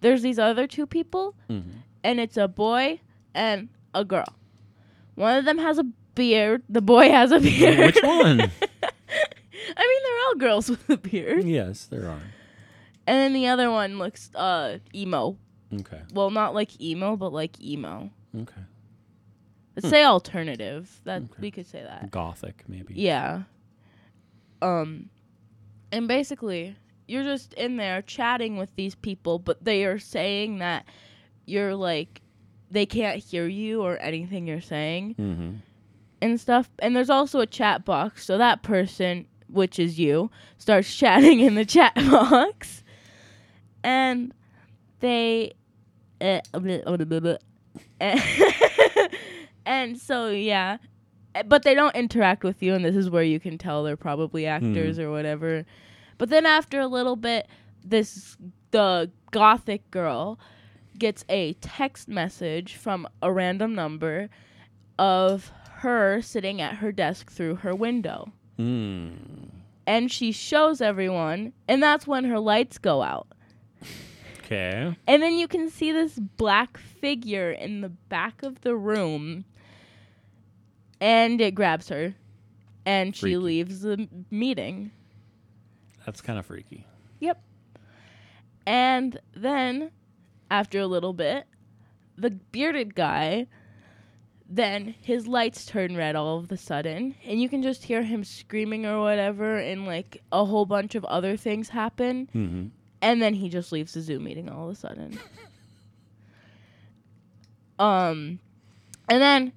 there's 0.00 0.22
these 0.22 0.38
other 0.38 0.66
two 0.66 0.86
people, 0.86 1.34
hmm 1.48 1.60
and 2.04 2.20
it's 2.20 2.36
a 2.36 2.46
boy 2.46 3.00
and 3.34 3.68
a 3.92 4.04
girl. 4.04 4.36
One 5.16 5.36
of 5.36 5.44
them 5.44 5.58
has 5.58 5.78
a 5.78 5.84
beard. 6.14 6.62
The 6.68 6.80
boy 6.80 7.10
has 7.10 7.32
a 7.32 7.40
beard. 7.40 7.78
Which 7.78 7.98
one? 8.04 8.40
I 8.40 8.42
mean, 8.42 10.02
they're 10.04 10.26
all 10.28 10.34
girls 10.36 10.70
with 10.70 10.88
a 10.88 10.96
beard. 10.96 11.44
yes, 11.44 11.86
there 11.86 12.08
are. 12.08 12.20
And 13.06 13.16
then 13.18 13.32
the 13.32 13.48
other 13.48 13.70
one 13.70 13.98
looks 13.98 14.30
uh 14.34 14.78
emo. 14.94 15.36
Okay. 15.72 16.00
Well, 16.12 16.30
not 16.30 16.54
like 16.54 16.80
emo, 16.80 17.16
but 17.16 17.32
like 17.32 17.60
emo. 17.62 18.10
Okay. 18.36 18.62
Let's 19.76 19.90
say 19.90 20.02
alternative. 20.04 20.90
That 21.04 21.22
Okay. 21.22 21.32
we 21.40 21.50
could 21.50 21.66
say 21.66 21.82
that. 21.82 22.10
Gothic, 22.10 22.64
maybe. 22.68 22.94
Yeah. 22.94 23.42
Um 24.62 25.08
and 25.92 26.08
basically 26.08 26.76
you're 27.06 27.22
just 27.24 27.54
in 27.54 27.76
there 27.76 28.02
chatting 28.02 28.56
with 28.56 28.74
these 28.76 28.94
people, 28.94 29.38
but 29.38 29.64
they 29.64 29.84
are 29.84 29.98
saying 29.98 30.58
that 30.58 30.84
you're 31.46 31.74
like 31.74 32.20
they 32.70 32.84
can't 32.86 33.22
hear 33.22 33.46
you 33.46 33.80
or 33.82 33.96
anything 33.98 34.46
you're 34.46 34.60
saying 34.60 35.14
Mm-hmm. 35.18 35.50
and 36.20 36.40
stuff. 36.40 36.68
And 36.80 36.94
there's 36.94 37.08
also 37.10 37.40
a 37.40 37.46
chat 37.46 37.84
box, 37.84 38.26
so 38.26 38.36
that 38.36 38.62
person, 38.62 39.26
which 39.48 39.78
is 39.78 39.98
you, 39.98 40.30
starts 40.58 40.94
chatting 41.02 41.40
in 41.40 41.54
the 41.54 41.64
chat 41.64 41.94
box. 42.10 42.82
And 43.82 44.34
they 45.00 45.52
uh, 46.20 46.40
and 49.66 49.98
so 49.98 50.28
yeah. 50.30 50.78
eh, 51.34 51.42
but 51.42 51.62
they 51.62 51.74
don't 51.74 51.94
interact 51.94 52.44
with 52.44 52.62
you, 52.62 52.74
and 52.74 52.84
this 52.84 52.96
is 52.96 53.10
where 53.10 53.22
you 53.22 53.40
can 53.40 53.58
tell 53.58 53.82
they're 53.84 53.96
probably 53.96 54.46
actors 54.46 54.98
or 54.98 55.10
whatever. 55.10 55.64
But 56.16 56.30
then 56.30 56.46
after 56.46 56.80
a 56.80 56.86
little 56.86 57.16
bit, 57.16 57.48
this 57.84 58.36
the 58.70 59.10
gothic 59.30 59.90
girl 59.90 60.38
gets 60.98 61.24
a 61.28 61.52
text 61.54 62.08
message 62.08 62.74
from 62.74 63.06
a 63.22 63.32
random 63.32 63.74
number 63.74 64.28
of 64.98 65.52
her 65.76 66.20
sitting 66.20 66.60
at 66.60 66.76
her 66.76 66.90
desk 66.90 67.30
through 67.30 67.56
her 67.56 67.74
window. 67.74 68.32
Hmm. 68.56 69.10
And 69.86 70.10
she 70.10 70.32
shows 70.32 70.80
everyone, 70.80 71.52
and 71.66 71.82
that's 71.82 72.06
when 72.06 72.24
her 72.24 72.38
lights 72.40 72.78
go 72.78 73.02
out. 73.02 73.28
Okay. 74.48 74.96
And 75.06 75.22
then 75.22 75.34
you 75.34 75.46
can 75.46 75.68
see 75.68 75.92
this 75.92 76.18
black 76.18 76.78
figure 76.78 77.52
in 77.52 77.82
the 77.82 77.90
back 77.90 78.42
of 78.42 78.62
the 78.62 78.74
room. 78.74 79.44
And 81.02 81.38
it 81.42 81.54
grabs 81.54 81.90
her. 81.90 82.14
And 82.86 83.14
she 83.14 83.36
leaves 83.36 83.82
the 83.82 84.08
meeting. 84.30 84.90
That's 86.06 86.22
kind 86.22 86.38
of 86.38 86.46
freaky. 86.46 86.86
Yep. 87.20 87.42
And 88.66 89.20
then, 89.36 89.90
after 90.50 90.78
a 90.78 90.86
little 90.86 91.12
bit, 91.12 91.44
the 92.16 92.30
bearded 92.30 92.94
guy, 92.94 93.48
then 94.48 94.94
his 95.02 95.26
lights 95.26 95.66
turn 95.66 95.94
red 95.94 96.16
all 96.16 96.38
of 96.38 96.50
a 96.50 96.56
sudden. 96.56 97.14
And 97.26 97.38
you 97.38 97.50
can 97.50 97.62
just 97.62 97.84
hear 97.84 98.02
him 98.02 98.24
screaming 98.24 98.86
or 98.86 99.02
whatever. 99.02 99.58
And 99.58 99.84
like 99.84 100.22
a 100.32 100.46
whole 100.46 100.64
bunch 100.64 100.94
of 100.94 101.04
other 101.04 101.36
things 101.36 101.68
happen. 101.68 102.30
Mm-hmm. 102.34 102.66
And 103.02 103.20
then 103.22 103.34
he 103.34 103.48
just 103.48 103.72
leaves 103.72 103.92
the 103.94 104.00
Zoom 104.00 104.24
meeting 104.24 104.48
all 104.48 104.68
of 104.68 104.72
a 104.72 104.78
sudden. 104.78 105.18
um, 107.78 108.38
and 109.08 109.22
then 109.22 109.52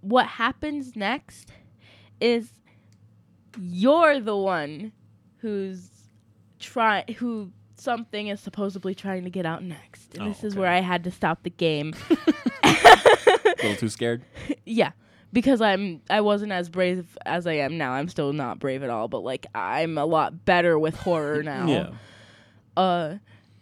what 0.00 0.26
happens 0.26 0.96
next 0.96 1.50
is 2.20 2.50
you're 3.58 4.20
the 4.20 4.36
one 4.36 4.92
who's 5.38 5.90
try 6.58 7.04
who 7.18 7.50
something 7.76 8.28
is 8.28 8.40
supposedly 8.40 8.94
trying 8.94 9.24
to 9.24 9.30
get 9.30 9.44
out 9.46 9.62
next, 9.62 10.14
and 10.14 10.22
Oh, 10.24 10.28
this 10.28 10.42
is 10.44 10.54
okay. 10.54 10.60
where 10.60 10.70
I 10.70 10.80
had 10.80 11.04
to 11.04 11.10
stop 11.10 11.42
the 11.42 11.50
game. 11.50 11.94
A 12.62 13.54
little 13.62 13.76
too 13.76 13.88
scared. 13.88 14.22
yeah 14.64 14.92
because 15.32 15.60
i'm 15.60 16.00
i 16.10 16.20
wasn't 16.20 16.50
as 16.52 16.68
brave 16.68 17.16
as 17.26 17.46
i 17.46 17.52
am 17.52 17.76
now 17.78 17.92
i'm 17.92 18.08
still 18.08 18.32
not 18.32 18.58
brave 18.58 18.82
at 18.82 18.90
all 18.90 19.08
but 19.08 19.22
like 19.22 19.46
i'm 19.54 19.98
a 19.98 20.04
lot 20.06 20.44
better 20.44 20.78
with 20.78 20.94
horror 20.96 21.42
now 21.42 21.66
Yeah. 21.66 21.90
uh 22.76 23.14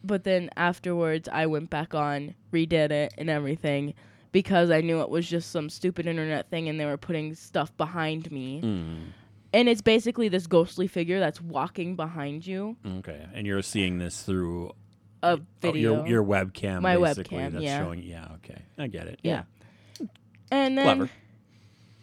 but 0.02 0.24
then 0.24 0.50
afterwards 0.56 1.28
i 1.32 1.46
went 1.46 1.70
back 1.70 1.94
on 1.94 2.34
redid 2.52 2.90
it 2.90 3.14
and 3.18 3.28
everything 3.30 3.94
because 4.32 4.70
i 4.70 4.80
knew 4.80 5.00
it 5.00 5.08
was 5.08 5.26
just 5.28 5.50
some 5.50 5.68
stupid 5.70 6.06
internet 6.06 6.50
thing 6.50 6.68
and 6.68 6.78
they 6.78 6.86
were 6.86 6.96
putting 6.98 7.34
stuff 7.34 7.74
behind 7.76 8.30
me 8.30 8.60
Mm. 8.62 9.06
and 9.52 9.68
it's 9.68 9.82
basically 9.82 10.28
this 10.28 10.46
ghostly 10.46 10.86
figure 10.86 11.20
that's 11.20 11.40
walking 11.40 11.96
behind 11.96 12.46
you 12.46 12.76
Okay. 12.98 13.26
And 13.34 13.46
you're 13.46 13.62
seeing 13.62 13.98
this 13.98 14.22
through 14.22 14.72
a 15.22 15.38
oh, 15.38 15.40
video 15.62 16.04
your, 16.04 16.06
your 16.06 16.22
webcam. 16.24 16.82
My 16.82 16.96
basically, 16.98 17.38
webcam, 17.38 17.52
That's 17.52 17.64
yeah. 17.64 17.78
showing. 17.82 18.02
Yeah. 18.02 18.28
Okay. 18.34 18.60
I 18.76 18.88
get 18.88 19.06
it. 19.06 19.20
Yeah. 19.22 19.44
and 20.50 20.76
then 20.76 20.84
Clever. 20.98 21.10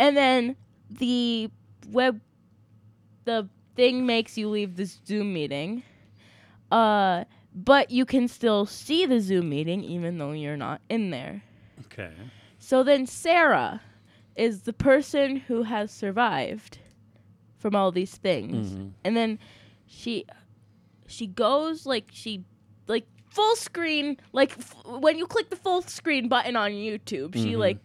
And 0.01 0.17
then 0.17 0.55
the 0.89 1.49
web 1.91 2.19
the 3.25 3.47
thing 3.75 4.05
makes 4.05 4.37
you 4.37 4.49
leave 4.49 4.75
this 4.75 4.99
zoom 5.07 5.31
meeting 5.33 5.83
uh 6.71 7.23
but 7.53 7.91
you 7.91 8.05
can 8.05 8.27
still 8.27 8.65
see 8.65 9.05
the 9.05 9.19
zoom 9.19 9.49
meeting 9.49 9.83
even 9.83 10.17
though 10.17 10.31
you're 10.31 10.57
not 10.57 10.81
in 10.89 11.09
there 11.11 11.41
Okay. 11.85 12.11
so 12.59 12.83
then 12.83 13.05
sarah 13.05 13.81
is 14.35 14.61
the 14.63 14.73
person 14.73 15.35
who 15.37 15.63
has 15.63 15.91
survived 15.91 16.79
from 17.57 17.75
all 17.75 17.91
these 17.91 18.15
things 18.17 18.71
Mhm. 18.73 18.91
and 19.03 19.15
then 19.15 19.39
she 19.85 20.25
she 21.07 21.27
goes 21.27 21.85
like 21.85 22.05
she 22.11 22.43
like 22.87 23.05
full 23.29 23.55
screen 23.55 24.17
like 24.33 24.51
f- 24.57 24.75
when 24.85 25.17
you 25.17 25.25
click 25.27 25.49
the 25.49 25.55
full 25.55 25.81
screen 25.81 26.27
button 26.27 26.55
on 26.55 26.71
youtube 26.71 27.33
she 27.35 27.53
Mhm. 27.53 27.57
like 27.59 27.77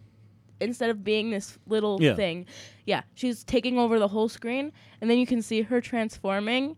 instead 0.59 0.89
of 0.89 1.03
being 1.03 1.29
this 1.31 1.57
little 1.67 2.01
Yeah. 2.01 2.15
thing 2.15 2.45
yeah 2.85 3.01
she's 3.15 3.43
taking 3.43 3.77
over 3.77 3.99
the 3.99 4.07
whole 4.07 4.29
screen 4.29 4.71
and 5.01 5.09
then 5.09 5.17
you 5.17 5.25
can 5.27 5.41
see 5.41 5.61
her 5.63 5.81
transforming 5.81 6.75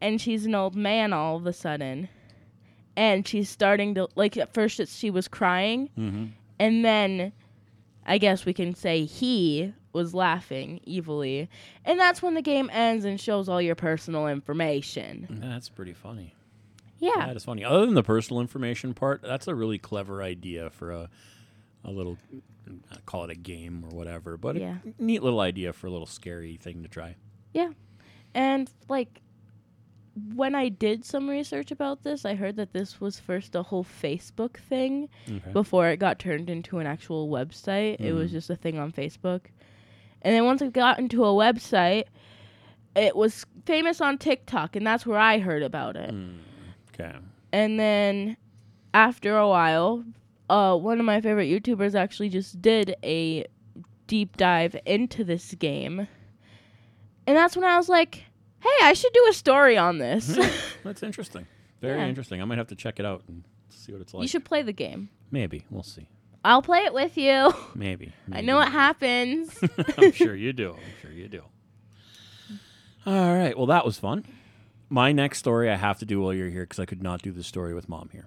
and 0.00 0.20
she's 0.20 0.44
an 0.46 0.54
old 0.54 0.74
man 0.76 1.12
all 1.12 1.36
of 1.36 1.46
a 1.46 1.52
sudden 1.52 2.08
and 2.96 3.26
she's 3.26 3.48
starting 3.48 3.94
to 3.94 4.08
like 4.16 4.36
at 4.36 4.52
first 4.54 4.80
it's, 4.80 4.94
she 4.96 5.10
was 5.10 5.28
crying 5.28 5.88
Mm-hmm. 5.98 6.24
and 6.58 6.84
then 6.84 7.32
I 8.08 8.18
guess 8.18 8.44
we 8.44 8.52
can 8.54 8.74
say 8.74 9.04
he 9.04 9.72
was 9.92 10.14
laughing 10.14 10.78
evilly. 10.86 11.48
And 11.84 11.98
that's 11.98 12.22
when 12.22 12.34
the 12.34 12.42
game 12.42 12.70
ends 12.72 13.04
and 13.04 13.20
shows 13.20 13.48
all 13.48 13.60
your 13.60 13.74
personal 13.74 14.28
information. 14.28 15.26
That's 15.42 15.68
pretty 15.68 15.92
funny. 15.94 16.32
Yeah. 17.00 17.26
That 17.26 17.34
is 17.36 17.44
funny. 17.44 17.64
Other 17.64 17.84
than 17.84 17.94
the 17.94 18.04
personal 18.04 18.40
information 18.40 18.94
part, 18.94 19.22
that's 19.22 19.48
a 19.48 19.56
really 19.56 19.78
clever 19.78 20.22
idea 20.22 20.70
for 20.70 20.92
a 20.92 21.08
a 21.84 21.90
little 21.90 22.16
call 23.04 23.24
it 23.24 23.30
a 23.30 23.34
game 23.34 23.84
or 23.84 23.94
whatever, 23.96 24.36
but 24.36 24.56
Yeah. 24.56 24.78
a 24.84 25.02
neat 25.02 25.22
little 25.22 25.40
idea 25.40 25.72
for 25.72 25.86
a 25.86 25.90
little 25.90 26.06
scary 26.06 26.56
thing 26.56 26.82
to 26.82 26.88
try. 26.88 27.16
Yeah. 27.52 27.70
And 28.34 28.70
like 28.88 29.20
when 30.34 30.54
I 30.54 30.70
did 30.70 31.04
some 31.04 31.28
research 31.28 31.70
about 31.70 32.02
this, 32.02 32.24
I 32.24 32.34
heard 32.34 32.56
that 32.56 32.72
this 32.72 33.00
was 33.00 33.20
first 33.20 33.54
a 33.54 33.62
whole 33.62 33.84
Facebook 33.84 34.56
thing 34.56 35.08
Okay. 35.30 35.52
before 35.52 35.88
it 35.88 35.98
got 35.98 36.18
turned 36.18 36.48
into 36.48 36.78
an 36.78 36.86
actual 36.86 37.28
website. 37.28 38.00
It 38.00 38.12
was 38.14 38.30
Mhm. 38.30 38.34
just 38.34 38.50
a 38.50 38.56
thing 38.56 38.78
on 38.78 38.92
Facebook. 38.92 39.42
And 40.22 40.34
then 40.34 40.44
once 40.46 40.62
it 40.62 40.72
got 40.72 40.98
into 40.98 41.22
a 41.24 41.28
website, 41.34 42.04
it 42.94 43.14
was 43.14 43.44
famous 43.66 44.00
on 44.00 44.16
TikTok, 44.16 44.74
and 44.74 44.86
that's 44.86 45.06
where 45.06 45.18
I 45.18 45.38
heard 45.38 45.62
about 45.62 45.96
it. 45.96 46.10
Mm, 46.14 46.38
okay. 46.94 47.14
And 47.52 47.78
then 47.78 48.38
after 48.94 49.36
a 49.36 49.46
while, 49.46 50.02
uh, 50.48 50.76
one 50.76 50.98
of 51.00 51.04
my 51.06 51.20
favorite 51.20 51.46
YouTubers 51.48 51.94
actually 51.94 52.28
just 52.28 52.60
did 52.62 52.94
a 53.02 53.46
deep 54.06 54.36
dive 54.36 54.76
into 54.86 55.24
this 55.24 55.54
game. 55.54 56.06
And 57.26 57.36
that's 57.36 57.56
when 57.56 57.64
I 57.64 57.76
was 57.76 57.88
like, 57.88 58.24
hey, 58.60 58.68
I 58.84 58.92
should 58.92 59.12
do 59.12 59.26
a 59.28 59.32
story 59.32 59.76
on 59.76 59.98
this. 59.98 60.38
That's 60.84 61.02
interesting. 61.02 61.46
Very 61.80 61.98
Yeah. 61.98 62.06
interesting. 62.06 62.40
I 62.40 62.44
might 62.44 62.58
have 62.58 62.68
to 62.68 62.76
check 62.76 63.00
it 63.00 63.06
out 63.06 63.22
and 63.26 63.42
see 63.68 63.90
what 63.92 64.00
it's 64.00 64.14
like. 64.14 64.22
you 64.22 64.28
should 64.28 64.44
play 64.44 64.62
the 64.62 64.72
game. 64.72 65.08
Maybe. 65.32 65.64
We'll 65.70 65.82
see. 65.82 66.08
I'll 66.44 66.62
play 66.62 66.80
it 66.84 66.94
with 66.94 67.16
you. 67.18 67.52
Maybe. 67.74 68.12
I 68.30 68.40
know 68.42 68.56
what 68.56 68.70
happens. 68.70 69.58
I'm 69.98 70.12
sure 70.12 70.36
you 70.36 70.52
do. 70.52 70.74
I'm 70.74 70.92
sure 71.02 71.10
you 71.10 71.26
do. 71.26 71.42
All 73.04 73.34
right. 73.34 73.56
Well, 73.56 73.66
that 73.66 73.84
was 73.84 73.98
fun. 73.98 74.24
My 74.88 75.10
next 75.10 75.38
story 75.38 75.68
I 75.70 75.74
have 75.76 75.98
to 75.98 76.04
do 76.06 76.20
while 76.20 76.32
you're 76.32 76.50
here 76.50 76.62
because 76.62 76.78
I 76.78 76.84
could 76.84 77.02
not 77.02 77.22
do 77.22 77.32
the 77.32 77.42
story 77.42 77.74
with 77.74 77.88
mom 77.88 78.10
here. 78.12 78.26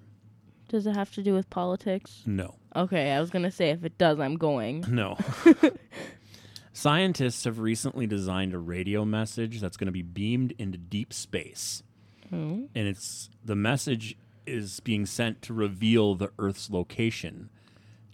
Does 0.70 0.88
it 0.88 0.96
have 0.96 1.12
to 1.16 1.22
do 1.24 1.34
with 1.34 1.50
politics? 1.50 2.24
No. 2.26 2.56
Okay, 2.76 3.12
I 3.12 3.20
was 3.20 3.30
going 3.30 3.44
to 3.44 3.52
say 3.52 3.72
if 3.72 3.84
it 3.84 3.98
does, 3.98 4.20
I'm 4.20 4.38
going. 4.38 4.86
No. 4.90 5.18
Scientists 6.72 7.44
have 7.44 7.60
recently 7.60 8.08
designed 8.08 8.54
a 8.54 8.58
radio 8.60 9.04
message 9.04 9.60
that's 9.60 9.76
going 9.76 9.88
to 9.88 9.92
be 9.92 10.02
beamed 10.04 10.54
into 10.58 10.78
deep 10.78 11.12
space. 11.12 11.84
Hmm. 12.30 12.66
And 12.76 12.88
it's 12.88 13.30
the 13.44 13.56
message 13.56 14.16
is 14.46 14.80
being 14.80 15.06
sent 15.06 15.42
to 15.44 15.54
reveal 15.54 16.16
the 16.16 16.32
Earth's 16.40 16.70
location 16.70 17.50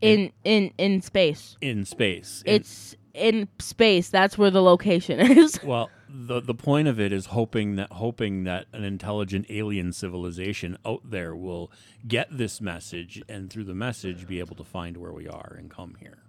In 0.02 0.32
in 0.44 0.72
in 0.78 1.02
space. 1.02 1.58
in 1.62 1.86
space. 1.86 2.42
It's 2.46 2.96
in 3.14 3.48
space. 3.60 4.10
That's 4.10 4.38
where 4.38 4.52
the 4.52 4.62
location 4.64 5.20
is. 5.38 5.62
Well, 5.64 5.90
the 6.08 6.40
the 6.40 6.54
point 6.54 6.88
of 6.88 7.00
it 7.00 7.12
is 7.12 7.28
hoping 7.28 7.76
that 7.76 7.92
hoping 7.94 8.44
that 8.44 8.66
an 8.74 8.84
intelligent 8.84 9.46
alien 9.50 9.92
civilization 9.92 10.78
out 10.86 11.02
there 11.10 11.36
will 11.36 11.72
get 12.08 12.28
this 12.36 12.62
message 12.62 13.22
and 13.28 13.50
through 13.50 13.64
the 13.64 13.76
message 13.76 14.28
be 14.28 14.40
able 14.40 14.56
to 14.56 14.64
find 14.64 14.98
where 14.98 15.12
we 15.12 15.28
are 15.28 15.56
and 15.58 15.70
come 15.70 15.96
here. 16.00 16.20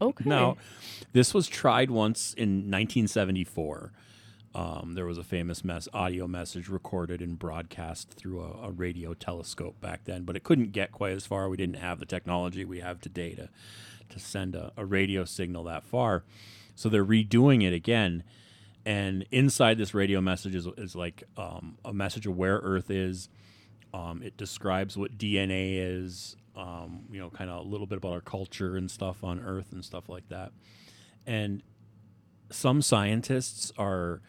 Okay. 0.00 0.28
Now, 0.28 0.56
this 1.12 1.32
was 1.32 1.46
tried 1.46 1.90
once 1.90 2.34
in 2.34 2.70
1974. 2.70 3.92
Um, 4.54 4.92
there 4.94 5.06
was 5.06 5.18
a 5.18 5.24
famous 5.24 5.64
mess, 5.64 5.88
audio 5.92 6.28
message 6.28 6.68
recorded 6.68 7.20
and 7.20 7.38
broadcast 7.38 8.10
through 8.10 8.40
a, 8.40 8.68
a 8.68 8.70
radio 8.70 9.14
telescope 9.14 9.80
back 9.80 10.04
then, 10.04 10.24
but 10.24 10.36
it 10.36 10.44
couldn't 10.44 10.72
get 10.72 10.92
quite 10.92 11.12
as 11.12 11.26
far. 11.26 11.48
We 11.48 11.56
didn't 11.56 11.76
have 11.76 11.98
the 11.98 12.06
technology 12.06 12.64
we 12.64 12.80
have 12.80 13.00
today 13.00 13.34
to, 13.34 13.48
to 14.10 14.18
send 14.20 14.54
a, 14.54 14.72
a 14.76 14.84
radio 14.84 15.24
signal 15.24 15.64
that 15.64 15.84
far. 15.84 16.22
So 16.74 16.88
they're 16.88 17.04
redoing 17.04 17.64
it 17.64 17.72
again. 17.72 18.24
And 18.86 19.24
inside 19.30 19.78
this 19.78 19.94
radio 19.94 20.20
message 20.20 20.54
is, 20.54 20.66
is 20.76 20.94
like 20.94 21.24
um, 21.36 21.78
a 21.84 21.92
message 21.92 22.26
of 22.26 22.36
where 22.36 22.58
Earth 22.58 22.90
is. 22.90 23.28
Um, 23.92 24.22
it 24.22 24.36
describes 24.36 24.96
what 24.96 25.16
DNA 25.16 25.78
is, 25.78 26.36
um, 26.56 27.04
you 27.10 27.20
know, 27.20 27.30
kind 27.30 27.48
of 27.48 27.64
a 27.64 27.68
little 27.68 27.86
bit 27.86 27.98
about 27.98 28.12
our 28.12 28.20
culture 28.20 28.76
and 28.76 28.90
stuff 28.90 29.22
on 29.24 29.40
Earth 29.40 29.72
and 29.72 29.84
stuff 29.84 30.08
like 30.08 30.28
that. 30.28 30.52
And 31.26 31.62
some 32.50 32.82
scientists 32.82 33.72
are 33.78 34.20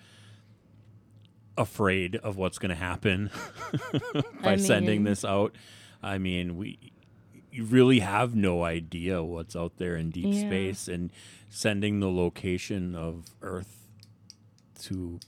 afraid 1.57 2.15
of 2.17 2.37
what's 2.37 2.57
going 2.57 2.69
to 2.69 2.75
happen 2.75 3.29
by 4.41 4.53
I 4.53 4.57
sending 4.57 5.03
this 5.03 5.25
out. 5.25 5.55
I 6.01 6.17
mean, 6.17 6.57
we 6.57 6.93
you 7.55 7.63
really 7.63 7.99
have 7.99 8.35
no 8.35 8.63
idea 8.63 9.23
what's 9.23 9.55
out 9.55 9.77
there 9.77 9.95
in 9.95 10.09
deep 10.11 10.27
Yeah. 10.33 10.47
space 10.47 10.87
and 10.87 11.11
sending 11.49 11.99
the 11.99 12.11
location 12.11 12.95
of 12.95 13.25
Earth 13.41 13.87
to 14.83 15.19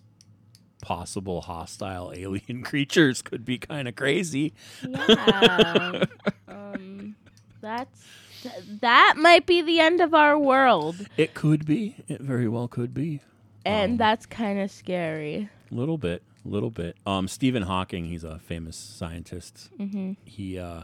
possible 0.82 1.42
hostile 1.42 2.12
alien 2.16 2.62
creatures 2.64 3.22
could 3.22 3.46
be 3.46 3.58
kind 3.58 3.88
of 3.88 3.96
crazy. 3.96 4.54
Yeah. 4.88 6.04
um, 6.48 7.16
that's 7.62 8.04
th- 8.44 8.54
that 8.82 9.16
might 9.18 9.46
be 9.46 9.62
the 9.62 9.80
end 9.80 10.02
of 10.02 10.14
our 10.14 10.38
world, 10.38 10.96
It 11.18 11.34
could 11.34 11.66
be. 11.66 11.96
It 12.08 12.22
very 12.22 12.48
well 12.48 12.68
could 12.68 12.94
be. 12.94 13.22
and 13.66 13.94
Um, 13.94 13.98
that's 13.98 14.26
kind 14.26 14.60
of 14.60 14.70
scary. 14.72 15.50
A 15.72 15.76
little 15.76 15.98
bit, 15.98 16.24
a 16.46 16.48
little 16.48 16.70
bit. 16.70 16.96
Um, 17.06 17.28
Stephen 17.28 17.64
Hawking, 17.64 18.06
he's 18.06 18.24
a 18.24 18.40
famous 18.40 18.76
scientist. 18.78 19.70
hmm 19.78 20.14
He 20.26 20.58
uh, 20.60 20.84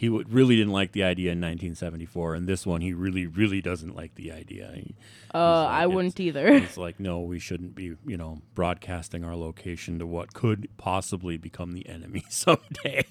he 0.00 0.06
w- 0.06 0.24
really 0.30 0.56
didn't 0.56 0.72
like 0.72 0.92
the 0.92 1.02
idea 1.02 1.30
in 1.32 1.38
1974, 1.42 2.34
and 2.34 2.48
this 2.48 2.64
one 2.66 2.80
he 2.80 2.94
really, 2.94 3.26
really 3.26 3.60
doesn't 3.60 3.94
like 3.94 4.14
the 4.14 4.32
idea. 4.32 4.72
He, 4.74 4.94
Uh, 5.34 5.64
like, 5.64 5.70
I 5.82 5.86
wouldn't 5.86 6.18
either. 6.18 6.46
it's 6.46 6.78
like, 6.78 6.98
no, 6.98 7.20
we 7.20 7.38
shouldn't 7.38 7.74
be, 7.74 7.96
you 8.06 8.16
know, 8.16 8.40
broadcasting 8.54 9.24
our 9.24 9.36
location 9.36 9.98
to 9.98 10.06
what 10.06 10.32
could 10.32 10.68
possibly 10.78 11.36
become 11.36 11.72
the 11.72 11.86
enemy 11.86 12.24
someday. 12.30 13.04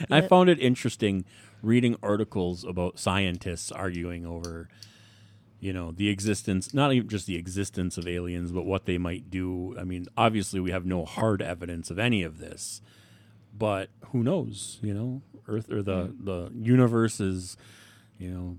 And 0.00 0.10
I 0.10 0.20
found 0.20 0.50
it 0.50 0.60
interesting 0.60 1.24
reading 1.62 1.96
articles 2.02 2.64
about 2.64 2.98
scientists 2.98 3.72
arguing 3.72 4.26
over, 4.26 4.68
you 5.58 5.72
know, 5.72 5.90
the 5.90 6.10
existence, 6.10 6.74
not 6.74 6.92
even 6.92 7.08
just 7.08 7.26
the 7.26 7.36
existence 7.36 7.96
of 7.96 8.06
aliens, 8.06 8.52
but 8.52 8.66
what 8.66 8.84
they 8.84 8.98
might 8.98 9.30
do. 9.30 9.74
I 9.80 9.84
mean, 9.84 10.04
obviously, 10.18 10.60
we 10.60 10.70
have 10.70 10.84
no 10.84 11.06
hard 11.06 11.40
evidence 11.40 11.90
of 11.90 11.98
any 11.98 12.22
of 12.22 12.38
this, 12.40 12.82
but 13.56 13.90
who 14.10 14.22
knows? 14.22 14.78
You 14.82 14.94
know, 14.94 15.22
Earth 15.48 15.70
or 15.70 15.82
the 15.82 16.14
the 16.18 16.50
universe 16.54 17.20
is, 17.20 17.56
you 18.18 18.30
know, 18.30 18.58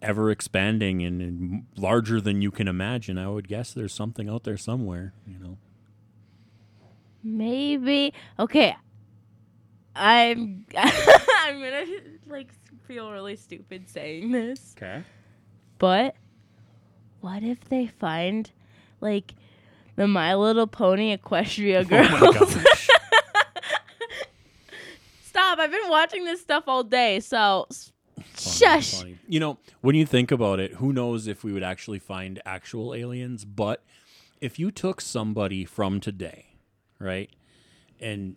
ever 0.00 0.30
expanding 0.30 1.02
and, 1.02 1.20
and 1.20 1.66
larger 1.76 2.20
than 2.20 2.40
you 2.42 2.50
can 2.50 2.68
imagine. 2.68 3.18
I 3.18 3.28
would 3.28 3.48
guess 3.48 3.72
there's 3.72 3.92
something 3.94 4.28
out 4.28 4.44
there 4.44 4.56
somewhere. 4.56 5.12
You 5.26 5.38
know. 5.38 5.58
Maybe 7.22 8.12
okay. 8.38 8.76
I'm 9.96 10.64
I'm 10.76 11.60
gonna 11.60 11.84
like 12.28 12.48
feel 12.86 13.10
really 13.10 13.36
stupid 13.36 13.88
saying 13.88 14.30
this, 14.30 14.74
Okay. 14.76 15.02
but 15.78 16.14
what 17.20 17.42
if 17.42 17.68
they 17.68 17.86
find 17.88 18.48
like 19.00 19.34
the 19.96 20.06
My 20.06 20.36
Little 20.36 20.68
Pony 20.68 21.16
Equestria 21.16 21.80
Oh 21.80 22.32
girls? 22.32 22.54
gosh. 22.54 22.64
I've 25.58 25.70
been 25.70 25.88
watching 25.88 26.24
this 26.24 26.40
stuff 26.40 26.64
all 26.66 26.84
day, 26.84 27.20
so 27.20 27.66
shush. 28.36 28.94
funny. 28.98 29.18
You 29.28 29.40
know, 29.40 29.58
when 29.80 29.94
you 29.94 30.06
think 30.06 30.30
about 30.30 30.60
it, 30.60 30.74
who 30.74 30.92
knows 30.92 31.26
if 31.26 31.44
we 31.44 31.52
would 31.52 31.62
actually 31.62 31.98
find 31.98 32.40
actual 32.46 32.94
aliens? 32.94 33.44
But 33.44 33.82
if 34.40 34.58
you 34.58 34.70
took 34.70 35.00
somebody 35.00 35.64
from 35.64 36.00
today, 36.00 36.46
right, 36.98 37.30
and 38.00 38.36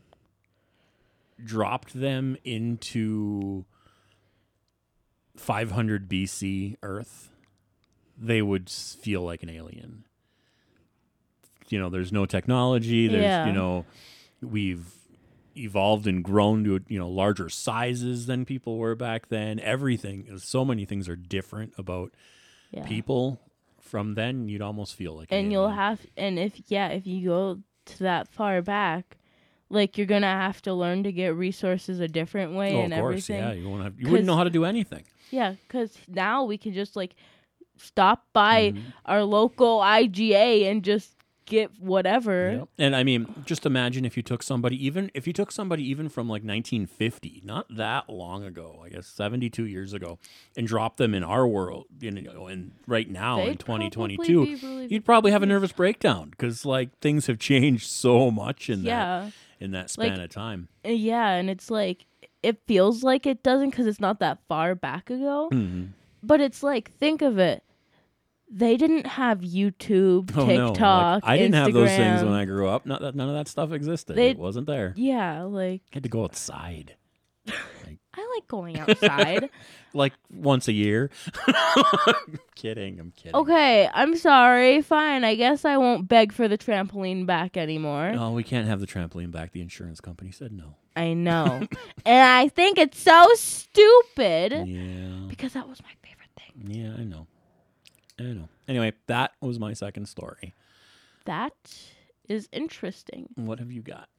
dropped 1.43 1.93
them 1.93 2.37
into 2.43 3.65
500 5.37 6.09
BC 6.09 6.75
Earth, 6.83 7.31
they 8.17 8.41
would 8.41 8.69
feel 8.69 9.21
like 9.21 9.41
an 9.43 9.49
alien. 9.49 10.03
You 11.69 11.79
know, 11.79 11.89
there's 11.89 12.11
no 12.11 12.25
technology. 12.25 13.07
There's, 13.07 13.23
Yeah. 13.23 13.47
you 13.47 13.53
know, 13.53 13.85
we've 14.41 14.85
evolved 15.55 16.07
and 16.07 16.23
grown 16.23 16.63
to 16.63 16.79
you 16.87 16.99
know 16.99 17.09
larger 17.09 17.49
sizes 17.49 18.25
than 18.25 18.45
people 18.45 18.77
were 18.77 18.95
back 18.95 19.27
then. 19.27 19.59
Everything, 19.59 20.37
so 20.39 20.63
many 20.65 20.85
things 20.85 21.07
are 21.09 21.15
different 21.15 21.73
about 21.77 22.11
Yeah. 22.71 22.85
people 22.85 23.39
from 23.79 24.13
then. 24.15 24.47
You'd 24.47 24.61
almost 24.61 24.95
feel 24.95 25.15
like, 25.15 25.27
and 25.31 25.51
you'll 25.51 25.63
alien. 25.63 25.77
have 25.77 26.05
and 26.17 26.39
if 26.39 26.61
yeah 26.67 26.87
if 26.89 27.05
you 27.07 27.27
go 27.27 27.59
to 27.85 27.99
that 28.03 28.27
far 28.29 28.61
back 28.61 29.17
like 29.69 29.97
you're 29.97 30.07
gonna 30.07 30.27
have 30.27 30.61
to 30.61 30.73
learn 30.73 31.03
to 31.03 31.11
get 31.11 31.33
resources 31.35 31.99
a 31.99 32.07
different 32.07 32.53
way 32.53 32.73
Oh, 32.75 32.81
and 32.81 32.93
of 32.93 32.99
course, 32.99 33.29
everything 33.29 33.41
yeah. 33.43 33.53
You 33.53 33.69
won't 33.69 33.83
have. 33.83 33.99
You 33.99 34.09
wouldn't 34.09 34.27
know 34.27 34.35
how 34.35 34.43
to 34.43 34.49
do 34.49 34.65
anything. 34.65 35.03
yeah 35.31 35.55
because 35.67 35.97
now 36.07 36.43
we 36.43 36.57
can 36.57 36.73
just 36.73 36.95
like 36.95 37.15
stop 37.77 38.25
by 38.33 38.71
Mhm. 38.73 38.81
our 39.05 39.23
local 39.23 39.79
IGA 39.79 40.69
and 40.69 40.83
just 40.83 41.15
get 41.51 41.69
whatever 41.79 42.51
Yep. 42.59 42.69
And 42.79 42.95
I 42.95 43.03
mean, 43.03 43.27
just 43.45 43.65
imagine 43.65 44.05
if 44.05 44.15
you 44.17 44.23
took 44.23 44.41
somebody, 44.41 44.83
even 44.85 45.11
if 45.13 45.27
you 45.27 45.33
took 45.33 45.51
somebody 45.51 45.83
even 45.89 46.07
from 46.09 46.27
like 46.27 46.43
1950, 46.43 47.41
not 47.45 47.67
that 47.75 48.09
long 48.09 48.43
ago, 48.43 48.81
I 48.83 48.89
guess 48.89 49.07
72 49.07 49.65
years 49.65 49.93
ago, 49.93 50.17
and 50.57 50.65
dropped 50.65 50.97
them 50.97 51.13
in 51.13 51.23
our 51.23 51.45
world, 51.45 51.85
you 51.99 52.09
know, 52.11 52.47
and 52.47 52.71
right 52.87 53.09
now 53.09 53.41
in 53.41 53.45
They'd 53.47 53.59
probably 53.65 53.89
2022, 53.89 54.45
be 54.45 54.55
really- 54.55 54.87
you'd 54.89 55.05
probably 55.05 55.31
have 55.31 55.43
a 55.43 55.45
nervous 55.45 55.71
breakdown 55.73 56.29
because 56.31 56.65
like 56.65 56.97
things 56.99 57.27
have 57.27 57.37
changed 57.37 57.87
so 58.05 58.31
much 58.31 58.69
in 58.69 58.83
that 58.83 59.31
in 59.59 59.71
that 59.71 59.89
span 59.89 60.13
Like- 60.15 60.21
of 60.23 60.29
time. 60.29 60.69
Uh, 60.85 60.89
yeah 60.89 61.29
and 61.31 61.49
it's 61.49 61.69
like 61.69 62.05
it 62.41 62.57
feels 62.65 63.03
like 63.03 63.25
it 63.27 63.43
doesn't 63.43 63.69
because 63.69 63.85
it's 63.85 63.99
not 63.99 64.19
that 64.19 64.39
far 64.47 64.73
back 64.73 65.09
ago 65.11 65.49
Mhm. 65.51 65.89
but 66.23 66.41
it's 66.41 66.63
like 66.63 66.91
think 66.91 67.21
of 67.21 67.37
it 67.37 67.63
they 68.51 68.75
didn't 68.77 69.05
have 69.07 69.39
YouTube, 69.39 70.31
Oh 70.37 70.45
no! 70.45 70.67
TikTok, 70.69 71.23
Like, 71.23 71.31
I 71.31 71.37
didn't 71.37 71.55
have 71.55 71.73
those 71.73 71.89
things 71.89 72.21
when 72.23 72.33
I 72.33 72.45
grew 72.45 72.67
up. 72.67 72.85
Not 72.85 73.01
that 73.01 73.15
none 73.15 73.29
of 73.29 73.35
that 73.35 73.47
stuff 73.47 73.71
existed. 73.71 74.15
They- 74.15 74.31
it 74.31 74.37
wasn't 74.37 74.67
there. 74.67 74.93
Yeah, 74.97 75.43
like 75.43 75.81
I 75.93 75.95
had 75.95 76.03
to 76.03 76.09
go 76.09 76.23
outside, 76.23 76.95
I 78.13 78.27
like 78.35 78.47
going 78.49 78.77
outside. 78.77 79.49
like 79.93 80.11
once 80.29 80.67
a 80.67 80.73
year. 80.73 81.09
I'm 81.47 82.39
kidding. 82.55 82.99
I'm 82.99 83.11
kidding. 83.15 83.35
okay, 83.35 83.89
I'm 83.93 84.17
sorry. 84.17 84.81
Fine. 84.81 85.23
I 85.23 85.35
guess 85.35 85.63
I 85.63 85.77
won't 85.77 86.09
beg 86.09 86.33
for 86.33 86.49
the 86.49 86.57
trampoline 86.57 87.25
back 87.25 87.55
anymore. 87.55 88.11
No, 88.11 88.31
we 88.31 88.43
can't 88.43 88.67
have 88.67 88.81
the 88.81 88.87
trampoline 88.87 89.31
back. 89.31 89.53
The 89.53 89.61
insurance 89.61 90.01
company 90.01 90.31
said 90.31 90.51
no. 90.51 90.75
I 90.93 91.13
know. 91.13 91.65
and 92.05 92.23
I 92.29 92.49
think 92.49 92.77
it's 92.77 92.99
so 92.99 93.25
stupid 93.35 94.51
Yeah. 94.67 95.27
because 95.29 95.53
that 95.53 95.69
was 95.69 95.81
my 95.81 95.91
favorite 96.03 96.29
thing. 96.37 96.69
Yeah, 96.69 96.93
I 96.99 97.05
know. 97.05 97.27
I 98.25 98.33
know. 98.33 98.49
Anyway, 98.67 98.93
that 99.07 99.31
was 99.41 99.59
my 99.59 99.73
second 99.73 100.07
story. 100.07 100.53
That 101.25 101.53
is 102.29 102.47
interesting. 102.51 103.29
What 103.35 103.59
have 103.59 103.71
you 103.71 103.81
got? 103.81 104.09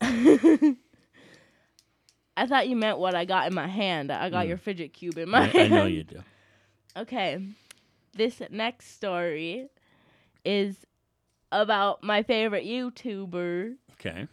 I 2.38 2.46
thought 2.46 2.68
you 2.68 2.76
meant 2.76 2.98
what 2.98 3.14
I 3.14 3.24
got 3.24 3.46
in 3.46 3.54
my 3.54 3.66
hand. 3.66 4.10
I 4.12 4.28
got 4.30 4.44
Mm. 4.44 4.48
your 4.48 4.56
fidget 4.58 4.92
cube 4.92 5.16
in 5.18 5.30
my 5.30 5.50
I, 5.54 5.62
I 5.62 5.68
know 5.68 5.86
you 5.86 6.04
do. 6.04 6.22
Okay. 6.96 7.38
This 8.14 8.40
next 8.50 8.94
story 8.94 9.68
is 10.44 10.84
about 11.52 12.02
my 12.02 12.22
favorite 12.22 12.64
YouTuber. 12.66 13.76
Okay. 13.92 14.26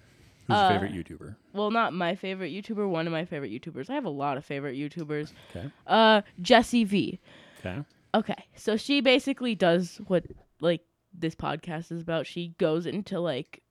Who's 0.47 0.55
Uh, 0.57 0.69
your 0.71 0.79
favorite 0.81 0.93
YouTuber? 0.93 1.35
Well, 1.53 1.71
not 1.71 1.93
my 1.93 2.15
favorite 2.15 2.51
YouTuber, 2.51 2.87
one 2.89 3.07
of 3.07 3.13
my 3.13 3.25
favorite 3.25 3.51
YouTubers. 3.51 3.89
I 3.89 3.93
have 3.93 4.05
a 4.05 4.09
lot 4.09 4.37
of 4.37 4.43
favorite 4.45 4.75
YouTubers. 4.75 5.31
Okay. 5.55 5.69
Uh 5.87 6.21
Jessii 6.41 6.85
Vee. 6.85 7.19
Okay. 7.59 7.79
Okay. 8.15 8.45
So 8.55 8.75
she 8.77 9.01
basically 9.01 9.55
does 9.55 9.99
what 10.07 10.25
like 10.59 10.81
this 11.13 11.35
podcast 11.35 11.91
is 11.91 12.01
about. 12.01 12.27
She 12.27 12.55
goes 12.57 12.85
into 12.85 13.19
like 13.19 13.61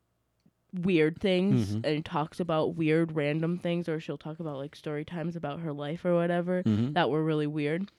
weird 0.73 1.21
things 1.21 1.75
Mhm. 1.77 1.85
and 1.85 2.05
talks 2.05 2.41
about 2.41 2.77
weird 2.77 3.13
random 3.15 3.59
things 3.59 3.89
or 3.91 4.01
she'll 4.01 4.17
talk 4.17 4.41
about 4.41 4.57
like 4.57 4.75
story 4.75 5.05
times 5.05 5.37
about 5.37 5.61
her 5.61 5.73
life 5.73 6.03
or 6.07 6.15
whatever 6.15 6.63
Mm-hmm. 6.63 6.95
that 6.95 7.11
were 7.11 7.23
really 7.23 7.47
weird. 7.47 7.91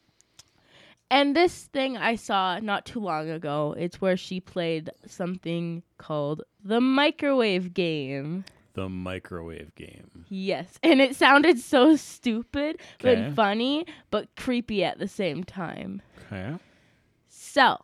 And 1.12 1.36
this 1.36 1.65
thing 1.65 1.95
I 1.97 2.15
saw 2.15 2.57
not 2.59 2.86
too 2.88 2.99
long 2.99 3.29
ago, 3.29 3.75
it's 3.77 4.01
where 4.01 4.17
she 4.17 4.39
played 4.39 4.89
something 5.05 5.83
called 5.99 6.41
the 6.63 6.81
microwave 6.81 7.75
game. 7.75 8.45
The 8.73 8.89
microwave 8.89 9.75
game. 9.75 10.25
Yes, 10.29 10.79
and 10.81 10.99
it 10.99 11.15
sounded 11.15 11.59
so 11.59 11.95
stupid 11.95 12.81
Okay. 12.99 13.27
but 13.27 13.36
funny, 13.36 13.86
but 14.09 14.36
creepy 14.36 14.83
at 14.83 14.97
the 14.99 15.07
same 15.07 15.43
time. 15.43 16.01
Okay. 16.25 16.55
So, 17.29 17.77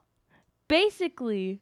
basically, 0.67 1.61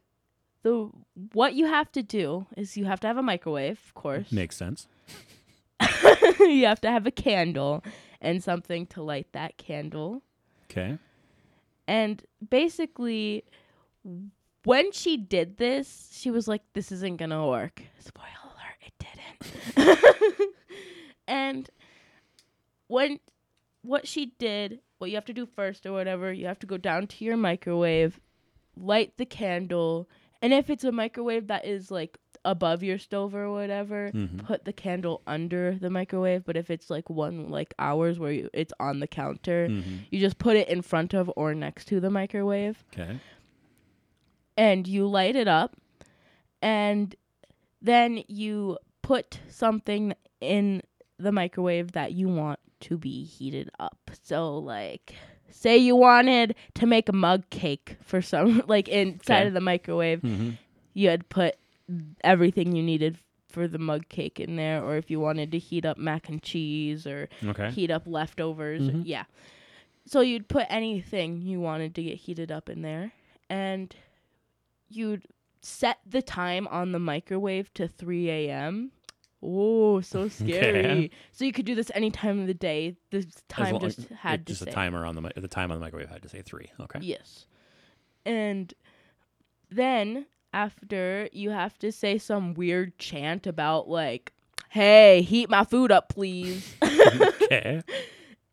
the 0.62 0.90
what 1.32 1.54
you 1.54 1.66
have 1.66 1.92
to 1.92 2.02
do 2.02 2.46
is 2.56 2.76
you 2.76 2.86
have 2.86 3.00
to 3.00 3.06
have 3.06 3.16
a 3.18 3.22
microwave, 3.22 3.78
of 3.86 3.94
course. 3.94 4.32
Makes 4.32 4.56
sense. 4.56 4.88
you 6.40 6.64
have 6.66 6.80
to 6.80 6.90
have 6.90 7.06
a 7.06 7.10
candle 7.10 7.84
and 8.20 8.42
something 8.42 8.86
to 8.86 9.02
light 9.02 9.26
that 9.32 9.58
candle. 9.58 10.22
Okay. 10.70 10.98
And 11.86 12.22
basically, 12.50 13.44
when 14.64 14.92
she 14.92 15.16
did 15.16 15.56
this, 15.58 16.10
she 16.12 16.30
was 16.30 16.48
like, 16.48 16.62
"This 16.74 16.92
isn't 16.92 17.16
gonna 17.18 17.46
work." 17.46 17.82
Spoiler 18.00 18.28
alert: 18.44 18.78
it 18.84 18.92
didn't. 18.98 19.17
and 21.26 21.68
when 22.86 23.20
what 23.82 24.06
she 24.08 24.26
did, 24.38 24.80
what 24.98 25.10
you 25.10 25.16
have 25.16 25.24
to 25.26 25.32
do 25.32 25.46
first 25.46 25.86
or 25.86 25.92
whatever, 25.92 26.32
you 26.32 26.46
have 26.46 26.58
to 26.60 26.66
go 26.66 26.76
down 26.76 27.06
to 27.06 27.24
your 27.24 27.36
microwave, 27.36 28.18
light 28.76 29.12
the 29.16 29.26
candle, 29.26 30.08
and 30.42 30.52
if 30.52 30.70
it's 30.70 30.84
a 30.84 30.92
microwave 30.92 31.46
that 31.48 31.64
is 31.64 31.90
like 31.90 32.18
above 32.44 32.82
your 32.82 32.98
stove 32.98 33.34
or 33.34 33.50
whatever, 33.52 34.10
Mhm. 34.14 34.44
put 34.46 34.64
the 34.64 34.72
candle 34.72 35.22
under 35.26 35.74
the 35.74 35.90
microwave. 35.90 36.44
But 36.44 36.56
if 36.56 36.70
it's 36.70 36.88
like 36.88 37.10
one 37.10 37.50
like 37.50 37.74
hours 37.78 38.18
where 38.18 38.32
you 38.32 38.50
it's 38.54 38.72
on 38.80 39.00
the 39.00 39.06
counter, 39.08 39.68
Mhm. 39.68 40.00
you 40.10 40.20
just 40.20 40.38
put 40.38 40.56
it 40.56 40.68
in 40.68 40.82
front 40.82 41.14
of 41.14 41.30
or 41.36 41.54
next 41.54 41.86
to 41.86 42.00
the 42.00 42.10
microwave, 42.10 42.84
Okay. 42.92 43.18
and 44.56 44.86
you 44.88 45.06
light 45.06 45.36
it 45.36 45.48
up, 45.48 45.76
and 46.62 47.14
then 47.82 48.22
you 48.28 48.78
put 49.08 49.40
something 49.48 50.12
in 50.40 50.82
the 51.18 51.32
microwave 51.32 51.92
that 51.92 52.12
you 52.12 52.28
want 52.28 52.58
to 52.80 52.96
be 52.98 53.24
heated 53.24 53.70
up. 53.80 54.10
So 54.22 54.58
like. 54.58 55.14
Say 55.50 55.78
you 55.78 55.96
wanted 55.96 56.54
to 56.74 56.86
make 56.86 57.08
a 57.08 57.12
mug 57.12 57.48
cake 57.48 57.96
for 58.02 58.20
some 58.20 58.62
like 58.68 58.86
inside 58.86 59.38
Okay. 59.38 59.46
of 59.48 59.54
the 59.54 59.60
microwave, 59.62 60.20
hmm 60.20 60.50
you 60.92 61.08
had 61.08 61.28
put 61.30 61.56
everything 62.22 62.76
you 62.76 62.82
needed 62.82 63.16
for 63.48 63.66
the 63.66 63.78
mug 63.78 64.08
cake 64.10 64.38
in 64.38 64.56
there, 64.56 64.84
or 64.84 64.96
if 64.98 65.10
you 65.10 65.18
wanted 65.20 65.50
to 65.52 65.58
heat 65.58 65.86
up 65.86 65.96
mac 65.96 66.28
and 66.28 66.42
cheese 66.42 67.06
or 67.06 67.28
Okay. 67.44 67.70
heat 67.70 67.90
up 67.90 68.02
leftovers. 68.06 68.82
Mhm. 68.82 69.02
Yeah. 69.06 69.24
So 70.04 70.20
you'd 70.20 70.48
put 70.48 70.66
anything 70.68 71.40
you 71.40 71.60
wanted 71.60 71.94
to 71.94 72.02
get 72.02 72.16
heated 72.18 72.52
up 72.52 72.68
in 72.68 72.82
there, 72.82 73.12
and 73.48 73.94
you'd 74.90 75.24
set 75.62 75.98
the 76.06 76.22
time 76.22 76.68
on 76.68 76.92
the 76.92 76.98
microwave 76.98 77.72
to 77.74 77.88
3 77.88 78.28
a.m. 78.30 78.92
Oh, 79.42 80.00
so 80.00 80.28
scary! 80.28 81.10
So 81.32 81.44
you 81.44 81.52
could 81.52 81.64
do 81.66 81.74
this 81.74 81.90
any 81.94 82.10
time 82.10 82.40
of 82.40 82.46
the 82.46 82.54
day. 82.54 82.96
The 83.10 83.26
time 83.48 83.72
long- 83.72 83.80
just 83.82 84.08
had 84.08 84.46
to 84.46 84.52
just 84.52 84.64
say 84.64 84.70
a 84.70 84.74
timer 84.74 85.04
on 85.06 85.14
the 85.14 85.32
the 85.36 85.48
time 85.48 85.70
on 85.70 85.78
the 85.78 85.84
microwave 85.84 86.08
had 86.08 86.22
to 86.22 86.28
say 86.28 86.42
three. 86.42 86.70
Okay. 86.80 86.98
Yes. 87.02 87.46
And 88.26 88.72
then 89.70 90.26
after 90.52 91.28
you 91.32 91.50
have 91.50 91.78
to 91.78 91.92
say 91.92 92.18
some 92.18 92.54
weird 92.54 92.98
chant 92.98 93.46
about 93.46 93.88
like, 93.88 94.32
"Hey, 94.70 95.22
heat 95.22 95.48
my 95.48 95.64
food 95.64 95.92
up, 95.92 96.08
please." 96.08 96.74
okay. 96.82 97.82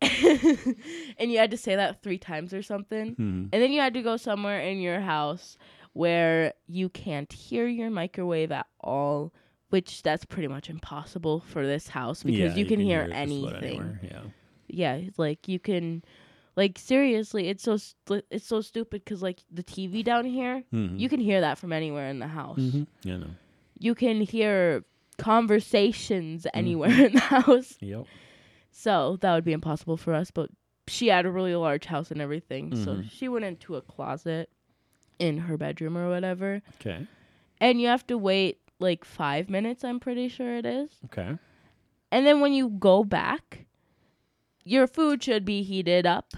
and 0.00 1.32
you 1.32 1.38
had 1.38 1.50
to 1.50 1.56
say 1.56 1.74
that 1.74 2.02
3 2.02 2.18
times 2.18 2.52
or 2.52 2.62
something. 2.62 3.14
Mhm. 3.16 3.48
And 3.50 3.62
then 3.62 3.72
you 3.72 3.80
had 3.80 3.94
to 3.94 4.02
go 4.02 4.16
somewhere 4.16 4.60
in 4.60 4.78
your 4.78 5.00
house 5.00 5.56
where 5.94 6.52
you 6.66 6.90
can't 6.90 7.32
hear 7.32 7.66
your 7.66 7.88
microwave 7.90 8.52
at 8.52 8.66
all, 8.80 9.32
which 9.76 10.02
that's 10.02 10.24
pretty 10.24 10.48
much 10.48 10.70
impossible 10.70 11.40
for 11.52 11.66
this 11.66 11.86
house 11.88 12.22
because 12.22 12.52
Yeah, 12.52 12.54
you, 12.60 12.64
can, 12.66 12.80
hear 12.80 13.02
it 13.02 13.10
just 13.12 13.38
about 13.38 13.62
anything 13.62 13.98
Yeah. 14.10 14.22
yeah 14.68 15.00
like 15.18 15.46
you 15.48 15.58
can 15.58 16.02
like 16.56 16.78
seriously 16.78 17.48
it's 17.48 17.62
so 17.62 17.76
st- 17.76 18.24
it's 18.30 18.46
so 18.46 18.62
stupid 18.62 19.04
because 19.04 19.20
like 19.22 19.40
the 19.52 19.62
tv 19.62 20.02
down 20.02 20.24
here 20.24 20.64
Mhm. 20.72 20.98
you 20.98 21.08
can 21.10 21.20
hear 21.20 21.40
that 21.42 21.58
from 21.58 21.72
anywhere 21.72 22.08
in 22.08 22.18
the 22.20 22.26
house 22.40 22.58
Mhm. 22.58 22.86
Yeah. 23.04 23.18
No. 23.18 23.26
you 23.78 23.94
can 23.94 24.22
hear 24.22 24.82
conversations 25.18 26.44
Mm-hmm. 26.44 26.58
anywhere 26.58 26.96
in 27.06 27.12
the 27.12 27.20
house 27.36 27.76
Yep. 27.80 28.06
so 28.70 29.18
that 29.20 29.34
would 29.34 29.44
be 29.44 29.52
impossible 29.52 29.96
for 29.98 30.14
us 30.14 30.30
but 30.30 30.48
she 30.88 31.08
had 31.08 31.26
a 31.26 31.30
really 31.30 31.54
large 31.54 31.84
house 31.86 32.10
and 32.10 32.20
everything 32.20 32.74
so 32.84 32.90
Mhm. 32.96 33.10
she 33.10 33.28
went 33.28 33.44
into 33.44 33.76
a 33.76 33.82
closet 33.82 34.48
in 35.18 35.38
her 35.46 35.56
bedroom 35.56 35.96
or 35.96 36.08
whatever 36.08 36.62
Okay. 36.80 37.06
and 37.60 37.80
you 37.80 37.88
have 37.88 38.06
to 38.06 38.16
wait 38.18 38.58
like 38.78 39.04
five 39.04 39.48
minutes 39.48 39.84
i'm 39.84 39.98
pretty 40.00 40.28
sure 40.28 40.56
it 40.56 40.66
is 40.66 40.90
Okay. 41.06 41.38
And 42.12 42.24
then 42.24 42.40
when 42.40 42.52
you 42.52 42.68
go 42.68 43.02
back, 43.02 43.66
your 44.64 44.86
food 44.86 45.22
should 45.24 45.44
be 45.44 45.62
heated 45.64 46.06
up. 46.06 46.34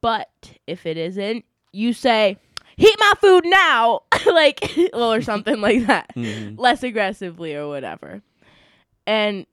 But 0.00 0.58
if 0.66 0.84
it 0.84 0.96
isn't, 0.96 1.44
you 1.72 1.92
say, 1.92 2.36
heat 2.76 2.96
my 2.98 3.12
food 3.20 3.44
now! 3.46 4.00
like, 4.26 4.68
or 4.92 5.22
something 5.30 5.60
like 5.60 5.86
that. 5.86 6.12
Mhm. 6.16 6.58
Less 6.58 6.82
aggressively 6.82 7.54
or 7.54 7.68
whatever. 7.68 8.20
And 9.06 9.46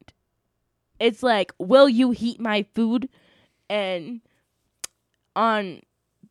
it's 1.00 1.22
like, 1.22 1.54
will 1.60 1.88
you 1.88 2.12
heat 2.12 2.40
my 2.42 2.66
food? 2.74 3.08
And 3.70 4.22
on 5.36 5.82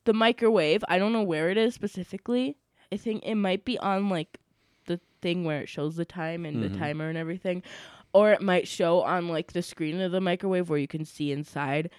the 0.04 0.12
microwave, 0.12 0.84
I 0.88 0.98
don't 0.98 1.12
know 1.12 1.22
where 1.22 1.48
it 1.48 1.56
is 1.56 1.74
specifically. 1.74 2.56
I 2.92 2.96
think 2.96 3.22
it 3.24 3.36
might 3.36 3.64
be 3.64 3.78
on 3.78 4.08
like 4.08 4.38
thing 5.20 5.44
where 5.44 5.60
it 5.60 5.68
shows 5.68 5.96
the 5.96 6.04
time 6.04 6.44
and 6.44 6.56
Mhm. 6.58 6.72
the 6.72 6.78
timer 6.78 7.08
and 7.08 7.18
everything. 7.18 7.62
Or 8.12 8.32
it 8.32 8.40
might 8.42 8.66
show 8.68 9.02
on 9.02 9.28
like 9.28 9.52
the 9.52 9.62
screen 9.62 10.00
of 10.00 10.12
the 10.12 10.20
microwave 10.20 10.68
where 10.70 10.78
you 10.78 10.88
can 10.88 11.04
see 11.04 11.32
inside. 11.32 11.90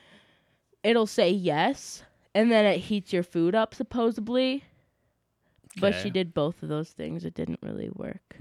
It'll 0.83 1.05
say 1.07 1.29
yes, 1.29 2.03
and 2.33 2.51
then 2.51 2.65
it 2.65 2.79
heats 2.79 3.11
your 3.13 3.23
food 3.23 3.53
up 3.55 3.73
supposedly. 3.75 4.63
But 5.79 5.93
she 5.95 6.09
did 6.09 6.33
both 6.33 6.63
of 6.63 6.69
those 6.69 6.89
things. 6.89 7.23
It 7.23 7.35
didn't 7.35 7.59
really 7.61 7.89
work. 7.93 8.37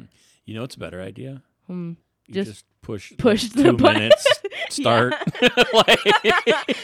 You 0.46 0.54
know, 0.54 0.62
it's 0.62 0.74
a 0.76 0.78
better 0.78 1.02
idea. 1.02 1.42
Hmm. 1.66 1.92
You 2.28 2.34
Just 2.34 2.50
just, 2.50 2.64
push 2.82 3.12
push 3.18 3.44
like, 3.44 3.52
the 3.52 3.62
two 3.72 3.76
button. 3.76 3.94
minutes 4.02 4.26
start. 4.70 5.14
Like- 5.74 6.76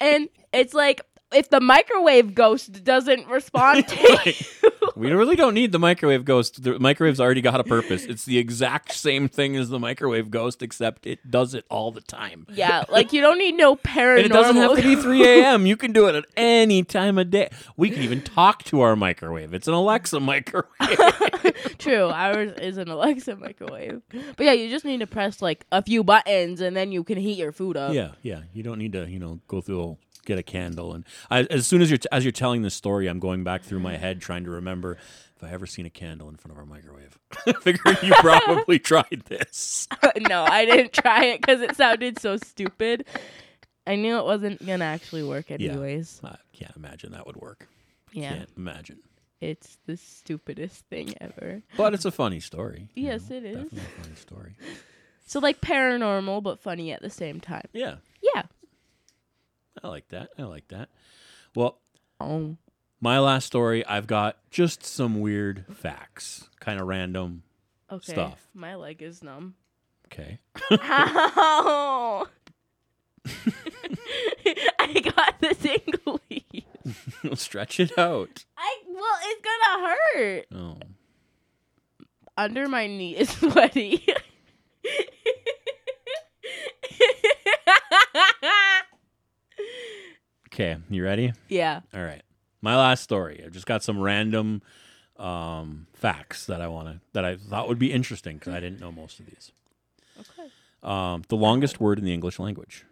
and 0.00 0.28
it's 0.52 0.74
like 0.74 1.00
if 1.32 1.50
the 1.50 1.60
microwave 1.60 2.34
ghost 2.34 2.82
doesn't 2.84 3.26
respond 3.28 3.86
to 3.88 3.96
you, 4.24 4.70
we 4.98 5.12
really 5.12 5.36
don't 5.36 5.54
need 5.54 5.72
the 5.72 5.78
microwave 5.78 6.24
ghost. 6.24 6.62
The 6.62 6.78
microwave's 6.78 7.20
already 7.20 7.40
got 7.40 7.60
a 7.60 7.64
purpose. 7.64 8.04
It's 8.04 8.24
the 8.24 8.38
exact 8.38 8.92
same 8.92 9.28
thing 9.28 9.56
as 9.56 9.68
the 9.68 9.78
microwave 9.78 10.30
ghost, 10.30 10.62
except 10.62 11.06
it 11.06 11.30
does 11.30 11.54
it 11.54 11.64
all 11.70 11.92
the 11.92 12.00
time. 12.00 12.46
yeah, 12.52 12.84
like 12.88 13.12
you 13.12 13.20
don't 13.20 13.38
need 13.38 13.54
no 13.54 13.76
paranormal. 13.76 14.16
And 14.16 14.26
it 14.26 14.32
doesn't 14.32 14.56
have 14.56 14.76
to 14.76 14.82
be 14.82 14.96
3 14.96 15.24
a.m. 15.24 15.66
You 15.68 15.76
can 15.76 15.92
do 15.92 16.06
it 16.08 16.14
at 16.14 16.24
any 16.36 16.82
time 16.82 17.18
of 17.18 17.30
day. 17.30 17.50
We 17.76 17.90
can 17.90 18.02
even 18.02 18.22
talk 18.22 18.64
to 18.64 18.80
our 18.80 18.96
microwave. 18.96 19.52
It's 19.54 19.68
an 19.68 19.74
Alexa 19.74 20.18
microwave. 20.20 20.66
True, 21.78 22.08
ours 22.08 22.52
is 22.60 22.78
an 22.78 22.88
Alexa 22.88 23.36
microwave. 23.36 24.02
But 24.36 24.46
yeah, 24.46 24.52
you 24.52 24.68
just 24.70 24.84
need 24.84 25.00
to 25.00 25.06
press 25.06 25.42
like 25.42 25.64
a 25.70 25.82
few 25.82 26.02
buttons 26.02 26.60
and 26.60 26.76
then 26.76 26.90
you 26.92 27.04
can 27.04 27.18
heat 27.18 27.36
your 27.38 27.52
food 27.52 27.76
up. 27.76 27.92
yeah, 27.92 28.12
yeah. 28.22 28.42
You 28.52 28.62
don't 28.62 28.78
need 28.78 28.92
to, 28.92 29.08
you 29.08 29.18
know, 29.18 29.40
go 29.46 29.60
through 29.60 29.98
get 30.28 30.38
a 30.38 30.42
candle. 30.44 30.92
And 30.94 31.04
I, 31.30 31.40
as 31.44 31.66
soon 31.66 31.82
as 31.82 31.90
you're 31.90 31.98
t- 31.98 32.08
as 32.12 32.24
you're 32.24 32.30
telling 32.32 32.62
this 32.62 32.74
story, 32.74 33.08
I'm 33.08 33.18
going 33.18 33.42
back 33.42 33.62
through 33.62 33.80
my 33.80 33.96
head 33.96 34.20
trying 34.20 34.44
to 34.44 34.50
remember 34.50 34.98
if 35.36 35.42
I 35.42 35.50
ever 35.50 35.66
seen 35.66 35.86
a 35.86 35.90
candle 35.90 36.28
in 36.28 36.36
front 36.36 36.52
of 36.52 36.58
our 36.58 36.66
microwave. 36.66 37.18
Figuring 37.62 37.96
you 38.02 38.12
probably 38.20 38.78
tried 38.78 39.22
this. 39.26 39.88
no, 40.28 40.44
I 40.44 40.64
didn't 40.64 40.92
try 40.92 41.24
it 41.26 41.40
because 41.40 41.60
it 41.62 41.74
sounded 41.76 42.18
so 42.20 42.36
stupid. 42.36 43.04
I 43.86 43.96
knew 43.96 44.18
it 44.18 44.24
wasn't 44.24 44.64
gonna 44.64 44.84
actually 44.84 45.22
work 45.24 45.50
anyways. 45.50 46.20
I 46.22 46.36
can't 46.52 46.76
imagine 46.76 47.12
that 47.12 47.26
would 47.26 47.36
work. 47.36 47.66
Yeah, 48.12 48.34
Can't 48.36 48.50
imagine. 48.56 48.98
it's 49.40 49.78
the 49.86 49.96
stupidest 49.96 50.84
thing 50.86 51.14
ever. 51.20 51.62
But 51.76 51.94
it's 51.94 52.04
a 52.04 52.10
funny 52.10 52.40
story. 52.40 52.88
Yes, 52.94 53.30
know, 53.30 53.36
it 53.36 53.44
is. 53.44 53.56
Definitely 53.56 53.78
a 53.80 54.02
funny 54.02 54.16
story. 54.16 54.54
So 55.26 55.40
like 55.40 55.60
paranormal 55.60 56.42
but 56.42 56.58
funny 56.60 56.90
at 56.92 57.02
the 57.02 57.10
same 57.10 57.38
time. 57.40 57.68
Yeah, 57.72 57.84
Yeah. 57.84 57.94
I 59.82 59.88
like 59.88 60.08
that. 60.08 60.30
I 60.38 60.42
like 60.42 60.68
that. 60.68 60.88
Well, 61.54 61.78
Oh. 62.20 62.56
my 63.00 63.18
last 63.20 63.46
story, 63.46 63.84
I've 63.86 64.06
got 64.06 64.36
just 64.50 64.84
some 64.84 65.20
weird 65.20 65.64
facts, 65.72 66.48
kind 66.60 66.80
of 66.80 66.86
random. 66.88 67.42
Okay. 67.90 68.12
Stuff. 68.12 68.48
My 68.54 68.74
leg 68.74 69.02
is 69.02 69.22
numb. 69.22 69.54
Okay. 70.06 70.38
Ow! 70.72 72.26
I 74.78 75.00
got 75.00 75.40
the 75.40 75.48
tinglies. 75.54 77.36
Stretch 77.38 77.78
it 77.80 77.96
out. 77.98 78.44
I 78.56 78.76
well, 78.88 79.18
it's 79.22 79.42
gonna 79.44 79.96
hurt. 80.14 80.46
Oh. 80.54 80.78
Under 82.36 82.68
my 82.68 82.86
knee 82.86 83.16
is 83.16 83.28
sweaty. 83.38 84.06
Okay, 90.58 90.76
you 90.90 91.04
ready? 91.04 91.32
yeah. 91.48 91.82
All 91.94 92.02
right. 92.02 92.22
My 92.62 92.76
last 92.76 93.04
story. 93.04 93.40
I've 93.46 93.52
just 93.52 93.66
got 93.66 93.84
some 93.84 94.00
random 94.00 94.60
um, 95.16 95.86
facts 95.92 96.46
that 96.46 96.60
I 96.60 96.66
want 96.66 96.88
to 96.88 97.00
that 97.12 97.24
I 97.24 97.36
thought 97.36 97.68
would 97.68 97.78
be 97.78 97.92
interesting 97.92 98.38
because 98.38 98.54
I 98.54 98.58
didn't 98.58 98.80
know 98.80 98.90
most 98.90 99.20
of 99.20 99.26
these. 99.26 99.52
Okay. 100.18 100.48
Um, 100.82 101.22
the 101.28 101.36
longest 101.36 101.78
word 101.78 102.00
in 102.00 102.04
the 102.04 102.12
English 102.12 102.40
language. 102.40 102.84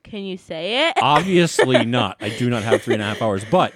Can 0.02 0.24
you 0.24 0.36
say 0.36 0.88
it? 0.88 0.96
Obviously 1.02 1.84
not. 1.84 2.16
I 2.20 2.30
do 2.30 2.50
not 2.50 2.62
have 2.62 2.82
three 2.82 2.94
and 2.94 3.02
a 3.02 3.06
half 3.06 3.22
hours, 3.22 3.44
but 3.50 3.74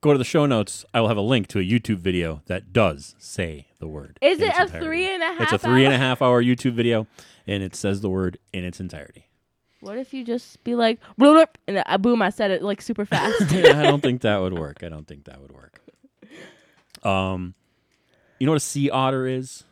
go 0.00 0.12
to 0.12 0.18
the 0.18 0.24
show 0.24 0.46
notes. 0.46 0.84
I 0.92 1.00
will 1.00 1.08
have 1.08 1.16
a 1.16 1.22
link 1.22 1.46
to 1.48 1.58
a 1.58 1.62
YouTube 1.62 1.98
video 1.98 2.42
that 2.46 2.72
does 2.72 3.14
say 3.18 3.68
the 3.78 3.88
word. 3.88 4.18
Is 4.20 4.40
it 4.40 4.48
a 4.54 4.62
entirety. 4.62 4.86
three 4.86 5.14
and 5.14 5.22
a 5.22 5.26
half? 5.26 5.40
It's 5.40 5.52
a 5.52 5.58
three 5.58 5.84
and 5.84 5.94
a 5.94 5.98
half 5.98 6.20
hour 6.20 6.42
YouTube 6.42 6.74
video, 6.74 7.06
and 7.46 7.62
it 7.62 7.74
says 7.74 8.00
the 8.00 8.10
word 8.10 8.38
in 8.52 8.64
its 8.64 8.80
entirety. 8.80 9.28
What 9.80 9.98
if 9.98 10.14
you 10.14 10.24
just 10.24 10.64
be 10.64 10.74
like, 10.74 10.98
and 11.18 11.82
uh, 11.84 11.98
boom, 11.98 12.22
I 12.22 12.30
said 12.30 12.50
it 12.50 12.62
like 12.62 12.80
super 12.80 13.04
fast. 13.04 13.38
yeah, 13.50 13.78
I 13.78 13.82
don't 13.82 14.00
think 14.00 14.22
that 14.22 14.38
would 14.38 14.58
work. 14.58 14.82
I 14.82 14.88
don't 14.88 15.06
think 15.06 15.24
that 15.24 15.40
would 15.40 15.52
work. 15.52 15.80
Um, 17.02 17.54
you 18.38 18.46
know 18.46 18.52
what 18.52 18.56
a 18.56 18.60
sea 18.60 18.88
otter 18.88 19.26
is? 19.26 19.64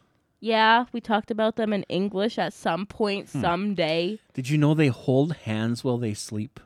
Yeah, 0.44 0.86
we 0.92 1.00
talked 1.00 1.30
about 1.30 1.54
them 1.54 1.72
in 1.72 1.84
English 1.84 2.36
at 2.36 2.52
some 2.52 2.84
point 2.84 3.30
Hmm. 3.30 3.40
someday. 3.40 4.18
Did 4.34 4.48
you 4.50 4.58
know 4.58 4.74
they 4.74 4.88
hold 4.88 5.34
hands 5.36 5.84
while 5.84 5.98
they 5.98 6.14
sleep? 6.14 6.58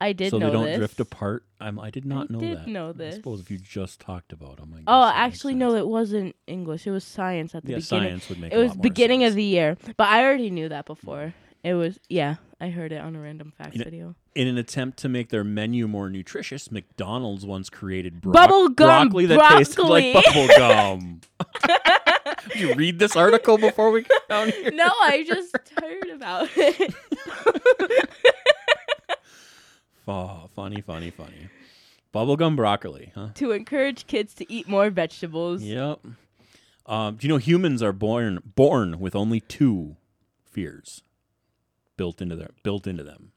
I 0.00 0.12
did 0.14 0.30
so 0.30 0.38
know 0.38 0.46
they 0.46 0.52
don't 0.52 0.64
this. 0.64 0.78
drift 0.78 1.00
apart. 1.00 1.44
I'm, 1.60 1.78
I 1.78 1.90
did 1.90 2.06
not 2.06 2.28
I 2.30 2.32
know 2.32 2.38
did 2.40 2.58
that. 2.58 2.66
know 2.68 2.88
I 2.90 2.92
this. 2.92 3.16
suppose 3.16 3.40
if 3.40 3.50
you 3.50 3.58
just 3.58 4.00
talked 4.00 4.32
about 4.32 4.56
them. 4.56 4.72
I 4.74 4.82
Oh, 4.86 5.12
actually, 5.14 5.54
no, 5.54 5.74
it 5.74 5.86
wasn't 5.86 6.34
English. 6.46 6.86
It 6.86 6.92
was 6.92 7.04
science 7.04 7.54
at 7.54 7.64
the 7.64 7.72
yeah, 7.72 7.78
beginning. 7.78 8.08
science 8.08 8.28
would 8.30 8.38
make. 8.40 8.52
It 8.52 8.56
a 8.56 8.60
was 8.62 8.74
beginning 8.76 9.20
sense. 9.20 9.32
of 9.32 9.36
the 9.36 9.42
year, 9.44 9.76
but 9.98 10.08
I 10.08 10.24
already 10.24 10.48
knew 10.50 10.68
that 10.70 10.86
before. 10.86 11.34
It 11.64 11.74
was 11.74 11.98
yeah, 12.08 12.36
I 12.60 12.70
heard 12.70 12.92
it 12.92 13.02
on 13.02 13.16
a 13.16 13.20
random 13.20 13.52
facts 13.58 13.76
know- 13.76 13.84
video. 13.84 14.14
In 14.36 14.46
an 14.46 14.56
attempt 14.56 14.98
to 15.00 15.08
make 15.08 15.30
their 15.30 15.42
menu 15.42 15.88
more 15.88 16.08
nutritious, 16.08 16.70
McDonald's 16.70 17.44
once 17.44 17.68
created 17.68 18.20
bro- 18.20 18.32
Bubble 18.32 18.68
gum 18.68 19.08
broccoli 19.08 19.26
that 19.26 19.56
tasted 19.58 19.82
like 19.82 20.14
bubble 20.14 20.46
gum. 20.56 21.20
Did 22.52 22.60
you 22.60 22.74
read 22.74 22.98
this 22.98 23.16
article 23.16 23.58
before 23.58 23.90
we 23.90 24.02
got 24.02 24.28
down 24.28 24.48
here? 24.50 24.70
No, 24.72 24.86
I 25.02 25.24
just 25.26 25.56
heard 25.80 26.08
about 26.10 26.48
it. 26.56 26.94
Oh, 30.06 30.48
funny, 30.54 30.80
funny, 30.80 31.10
funny. 31.10 31.48
Bubblegum 32.14 32.56
broccoli, 32.56 33.12
huh? 33.14 33.28
to 33.34 33.52
encourage 33.52 34.06
kids 34.06 34.32
to 34.34 34.50
eat 34.50 34.66
more 34.66 34.88
vegetables. 34.88 35.62
Yep. 35.62 36.00
Um, 36.86 37.16
do 37.16 37.26
you 37.26 37.32
know 37.32 37.36
humans 37.36 37.82
are 37.82 37.92
born 37.92 38.40
born 38.56 38.98
with 38.98 39.14
only 39.14 39.40
two 39.40 39.96
fears 40.50 41.02
built 41.98 42.22
into 42.22 42.34
their 42.34 42.50
built 42.62 42.86
into 42.86 43.04
them? 43.04 43.32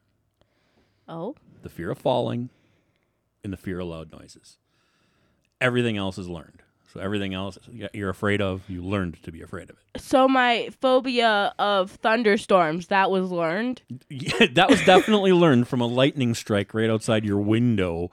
Oh, 1.06 1.34
The 1.62 1.68
fear 1.68 1.90
of 1.90 1.98
falling 1.98 2.48
and 3.44 3.52
the 3.52 3.58
fear 3.58 3.80
of 3.80 3.88
loud 3.88 4.10
noises. 4.10 4.56
Everything 5.60 5.98
else 5.98 6.16
is 6.16 6.28
learned. 6.28 6.62
So 6.92 7.00
everything 7.00 7.32
else 7.32 7.58
you're 7.94 8.10
afraid 8.10 8.42
of, 8.42 8.68
you 8.68 8.82
learned 8.82 9.22
to 9.22 9.32
be 9.32 9.40
afraid 9.40 9.70
of 9.70 9.76
it. 9.94 10.00
so 10.00 10.28
my 10.28 10.68
phobia 10.80 11.54
of 11.58 11.92
thunderstorms 11.92 12.88
that 12.88 13.10
was 13.10 13.30
learned. 13.30 13.80
Yeah, 14.10 14.46
that 14.52 14.68
was 14.68 14.84
definitely 14.84 15.32
learned 15.32 15.68
from 15.68 15.80
a 15.80 15.86
lightning 15.86 16.34
strike 16.34 16.74
right 16.74 16.90
outside 16.90 17.24
your 17.24 17.38
window. 17.38 18.10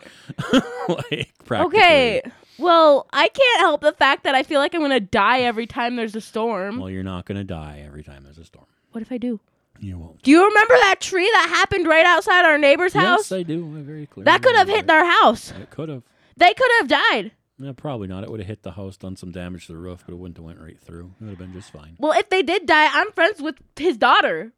like 0.88 1.34
practically. 1.46 1.80
Okay, 1.80 2.22
well, 2.58 3.06
I 3.12 3.28
can't 3.28 3.60
help 3.60 3.82
the 3.82 3.92
fact 3.92 4.24
that 4.24 4.34
I 4.36 4.44
feel 4.44 4.60
like 4.60 4.74
I'm 4.74 4.82
gonna 4.82 5.00
die 5.00 5.42
every 5.42 5.68
time 5.68 5.96
there's 5.98 6.16
a 6.16 6.22
storm. 6.22 6.78
Well, 6.80 6.90
you're 6.90 7.04
not 7.04 7.26
going 7.26 7.38
to 7.38 7.44
die 7.44 7.84
every 7.86 8.04
time 8.04 8.24
there's 8.24 8.38
a 8.38 8.46
storm. 8.46 8.66
What 8.92 9.02
if 9.02 9.12
I 9.12 9.18
do? 9.18 9.40
You 9.80 9.98
won't. 9.98 10.22
Do 10.24 10.32
you 10.32 10.46
remember 10.46 10.74
that 10.76 11.00
tree 11.00 11.30
that 11.34 11.48
happened 11.50 11.88
right 11.88 12.06
outside 12.06 12.46
our 12.46 12.58
neighbor's 12.58 12.94
house? 12.94 13.30
Yes, 13.30 13.32
I 13.32 13.44
do. 13.44 13.66
I 13.78 13.82
very 13.82 14.06
clearly. 14.08 14.26
that 14.26 14.42
could 14.42 14.56
have 14.56 14.68
hit 14.68 14.88
their 14.88 15.06
house. 15.06 15.52
It 15.52 15.70
could 15.70 15.90
have. 15.90 16.04
They 16.38 16.54
could 16.54 16.72
have 16.80 16.88
died. 16.88 17.32
No, 17.62 17.74
probably 17.74 18.08
not. 18.08 18.24
It 18.24 18.32
would 18.32 18.40
have 18.40 18.48
hit 18.48 18.64
the 18.64 18.72
house, 18.72 18.96
done 18.96 19.18
some 19.18 19.32
damage 19.32 19.68
to 19.68 19.74
the 19.74 19.78
roof, 19.78 20.04
but 20.06 20.14
it 20.14 20.18
wouldn't 20.18 20.38
have 20.38 20.46
went 20.46 20.62
right 20.62 20.80
through. 20.80 21.14
It 21.20 21.24
would 21.26 21.30
have 21.32 21.40
been 21.40 21.52
just 21.54 21.72
fine. 21.72 21.98
Well, 22.00 22.14
if 22.18 22.30
they 22.30 22.42
did 22.42 22.66
die, 22.66 22.88
I'm 22.92 23.12
friends 23.12 23.42
with 23.42 23.56
his 23.78 23.98
daughter. 23.98 24.54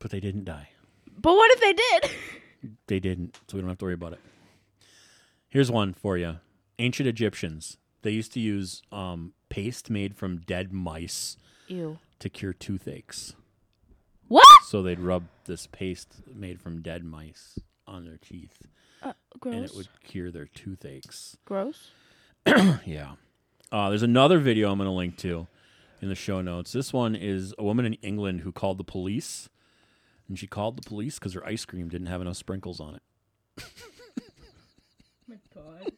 But 0.00 0.10
they 0.10 0.18
didn't 0.18 0.44
die. 0.44 0.70
But 1.16 1.34
what 1.34 1.50
if 1.52 1.60
they 1.60 1.72
did? 1.72 2.10
They 2.88 3.00
didn't, 3.00 3.40
so 3.48 3.56
we 3.56 3.62
don't 3.62 3.70
have 3.70 3.78
to 3.78 3.86
worry 3.86 3.94
about 3.94 4.12
it. 4.12 4.18
Here's 5.48 5.70
one 5.70 5.94
for 5.94 6.18
you. 6.18 6.40
Ancient 6.78 7.08
Egyptians. 7.08 7.78
They 8.02 8.10
used 8.10 8.34
to 8.34 8.40
use 8.40 8.82
um, 8.92 9.32
paste 9.48 9.88
made 9.88 10.14
from 10.14 10.40
dead 10.40 10.70
mice 10.70 11.38
Ew. 11.68 11.98
to 12.18 12.28
cure 12.28 12.52
toothaches. 12.52 13.34
What? 14.28 14.44
So 14.66 14.82
they'd 14.82 15.00
rub 15.00 15.24
this 15.46 15.66
paste 15.68 16.16
made 16.30 16.60
from 16.60 16.82
dead 16.82 17.02
mice 17.02 17.58
on 17.86 18.04
their 18.04 18.18
teeth, 18.18 18.60
Uh, 19.02 19.12
gross. 19.38 19.54
and 19.54 19.64
it 19.64 19.74
would 19.74 19.88
cure 20.04 20.30
their 20.30 20.46
toothaches. 20.46 21.36
Gross. 21.44 21.90
Yeah. 22.86 23.12
Uh, 23.72 23.88
there's 23.88 24.02
another 24.02 24.38
video 24.38 24.70
I'm 24.72 24.78
going 24.78 24.88
to 24.88 24.92
link 24.92 25.16
to 25.18 25.46
in 26.02 26.08
the 26.08 26.14
show 26.14 26.40
notes. 26.40 26.72
This 26.72 26.92
one 26.92 27.14
is 27.14 27.54
a 27.58 27.62
woman 27.62 27.84
in 27.86 27.94
England 27.94 28.40
who 28.40 28.50
called 28.52 28.78
the 28.78 28.84
police, 28.84 29.48
and 30.28 30.38
she 30.38 30.46
called 30.46 30.76
the 30.76 30.88
police 30.88 31.18
because 31.18 31.34
her 31.34 31.46
ice 31.46 31.64
cream 31.64 31.88
didn't 31.88 32.08
have 32.08 32.20
enough 32.20 32.36
sprinkles 32.36 32.80
on 32.80 32.96
it. 32.96 33.02
Oh 33.58 33.64
my 35.28 35.36
God. 35.54 35.92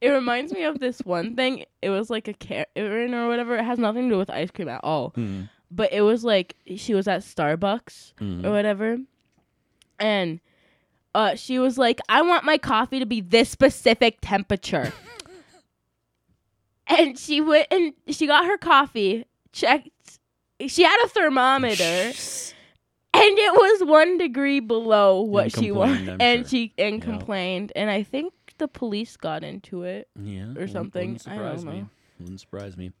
It 0.00 0.08
reminds 0.10 0.52
me 0.52 0.64
of 0.64 0.78
this 0.78 0.98
one 1.00 1.36
thing. 1.36 1.64
It 1.80 1.90
was 1.90 2.10
like 2.10 2.28
a 2.28 2.34
Karen 2.34 3.14
or 3.14 3.28
whatever. 3.28 3.56
It 3.56 3.64
has 3.64 3.78
nothing 3.78 4.08
to 4.08 4.14
do 4.14 4.18
with 4.18 4.28
ice 4.30 4.50
cream 4.50 4.68
at 4.68 4.80
all. 4.84 5.14
But 5.70 5.92
it 5.92 6.02
was 6.02 6.22
like 6.24 6.54
she 6.76 6.92
was 6.94 7.08
at 7.08 7.22
Starbucks 7.22 8.14
Mhm. 8.20 8.44
or 8.44 8.50
whatever, 8.50 8.98
and 9.98 10.40
uh, 11.16 11.34
she 11.34 11.58
was 11.58 11.78
like, 11.78 12.00
"I 12.08 12.22
want 12.22 12.44
my 12.44 12.58
coffee 12.58 12.98
to 13.00 13.06
be 13.06 13.20
this 13.20 13.48
specific 13.48 14.18
temperature." 14.20 14.92
and 16.86 17.18
she 17.18 17.40
went 17.40 17.66
and 17.70 17.92
she 18.08 18.26
got 18.26 18.46
her 18.46 18.58
coffee 18.58 19.24
checked. 19.52 19.88
She 20.66 20.82
had 20.84 20.98
a 21.04 21.08
thermometer, 21.08 21.82
and 21.82 22.14
it 23.38 23.52
was 23.52 23.88
one 23.88 24.16
degree 24.18 24.60
below 24.60 25.20
what 25.20 25.52
she 25.52 25.70
wanted, 25.72 26.08
I'm 26.08 26.20
and 26.20 26.40
sure. 26.40 26.48
she 26.48 26.72
and 26.78 26.96
Yeah. 26.98 27.04
complained. 27.04 27.72
And 27.76 27.90
I 27.90 28.02
think 28.02 28.32
the 28.58 28.68
police 28.68 29.16
got 29.16 29.44
into 29.44 29.82
it. 29.82 30.08
Yeah, 30.18 30.48
wouldn't- 30.48 30.70
something. 30.70 31.12
Wouldn't 31.12 31.28
I 31.28 31.34
surprise 31.36 31.64
don't 31.64 31.74
me. 31.74 31.80
know. 31.80 31.88
Wouldn't 32.20 32.40
surprise 32.40 32.76
me. 32.76 32.92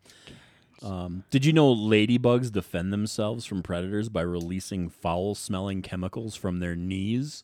Um, 0.82 1.24
did 1.30 1.46
you 1.46 1.54
know 1.54 1.74
ladybugs 1.74 2.52
defend 2.52 2.92
themselves 2.92 3.46
from 3.46 3.62
predators 3.62 4.10
by 4.10 4.20
releasing 4.20 4.90
foul-smelling 4.90 5.80
chemicals 5.80 6.34
from 6.36 6.58
their 6.60 6.76
knees? 6.76 7.42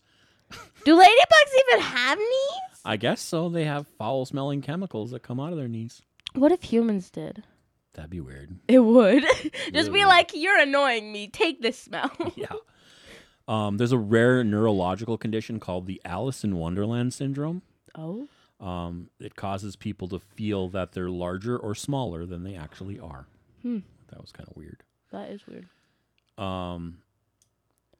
Do 0.84 0.96
ladybugs 0.98 1.72
even 1.74 1.84
have 1.84 2.18
knees? 2.18 2.80
I 2.84 2.96
guess 2.96 3.20
so. 3.20 3.48
They 3.48 3.64
have 3.64 3.86
foul-smelling 3.98 4.62
chemicals 4.62 5.10
that 5.12 5.22
come 5.22 5.38
out 5.40 5.52
of 5.52 5.58
their 5.58 5.68
knees. 5.68 6.02
What 6.34 6.50
if 6.52 6.62
humans 6.64 7.10
did? 7.10 7.42
That'd 7.94 8.10
be 8.10 8.20
weird. 8.20 8.58
It 8.68 8.80
would. 8.80 9.22
Just 9.72 9.88
be 9.92 9.98
Really? 10.00 10.04
like, 10.06 10.30
you're 10.34 10.58
annoying 10.58 11.12
me. 11.12 11.28
Take 11.28 11.60
this 11.62 11.78
smell. 11.78 12.10
yeah. 12.36 12.46
Um, 13.46 13.76
there's 13.76 13.92
a 13.92 13.98
rare 13.98 14.42
neurological 14.42 15.18
condition 15.18 15.60
called 15.60 15.86
the 15.86 16.00
Alice 16.04 16.42
in 16.44 16.56
Wonderland 16.56 17.12
syndrome. 17.14 17.62
oh. 17.96 18.28
Um, 18.60 19.10
it 19.18 19.34
causes 19.34 19.74
people 19.74 20.06
to 20.06 20.20
feel 20.20 20.68
that 20.68 20.92
they're 20.92 21.10
larger 21.10 21.58
or 21.58 21.74
smaller 21.74 22.24
than 22.24 22.44
they 22.44 22.54
actually 22.54 22.96
are. 23.00 23.26
Hmm. 23.62 23.78
That 24.10 24.20
was 24.20 24.30
kind 24.30 24.48
of 24.48 24.56
weird. 24.56 24.84
That 25.10 25.30
is 25.30 25.40
weird. 25.48 25.66
Um, 26.38 26.98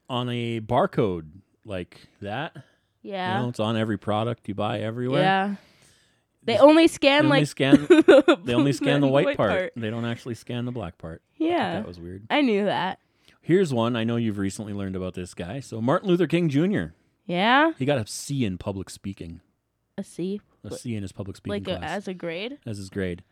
on 0.09 0.29
a 0.29 0.61
barcode 0.61 1.25
like 1.65 1.97
that, 2.21 2.57
Yeah. 3.03 3.37
you 3.37 3.43
know, 3.45 3.49
it's 3.51 3.61
on 3.61 3.77
every 3.77 3.99
product 3.99 4.49
you 4.49 4.55
buy 4.55 4.81
everywhere. 4.81 5.23
yeah. 5.23 5.55
They 6.45 6.55
Just- 6.55 6.65
only 6.65 6.85
They 6.85 6.89
scan 6.89 7.25
only 7.27 7.39
like 7.41 7.49
scan. 7.49 7.87
They 8.45 8.55
only 8.55 8.73
scan 8.73 9.01
the 9.01 9.07
white, 9.09 9.37
part. 9.37 9.73
They 9.77 9.91
don't 9.91 10.05
actually 10.05 10.35
scan 10.35 10.65
the 10.65 10.73
black 10.73 10.99
part. 10.99 11.23
Yeah. 11.37 11.75
That 11.75 11.87
was 11.87 12.01
weird. 12.01 12.25
I 12.31 12.41
knew 12.41 12.65
that. 12.65 12.99
Here's 13.41 13.73
one. 13.73 13.95
I 13.97 14.03
know 14.05 14.17
you've 14.17 14.39
recently 14.39 14.73
learned 14.73 14.97
about 14.97 15.15
this 15.15 15.35
guy. 15.35 15.61
So 15.61 15.81
Martin 15.81 16.09
Luther 16.09 16.27
King 16.27 16.49
Jr. 16.49 16.87
Yeah. 17.27 17.73
He 17.79 17.85
got 17.85 17.99
a 17.99 18.07
C 18.09 18.45
in 18.45 18.59
public 18.59 18.91
speaking. 18.91 19.41
A 19.97 20.03
C? 20.03 20.41
A 20.65 20.71
C 20.77 20.97
in 20.97 21.03
his 21.03 21.13
public 21.13 21.37
speaking 21.37 21.65
Like 21.65 21.77
a, 21.77 21.79
class 21.79 21.91
as 21.91 22.09
a 22.09 22.15
grade. 22.15 22.59
as 22.67 22.79
his 22.79 22.91
grade. 22.91 23.23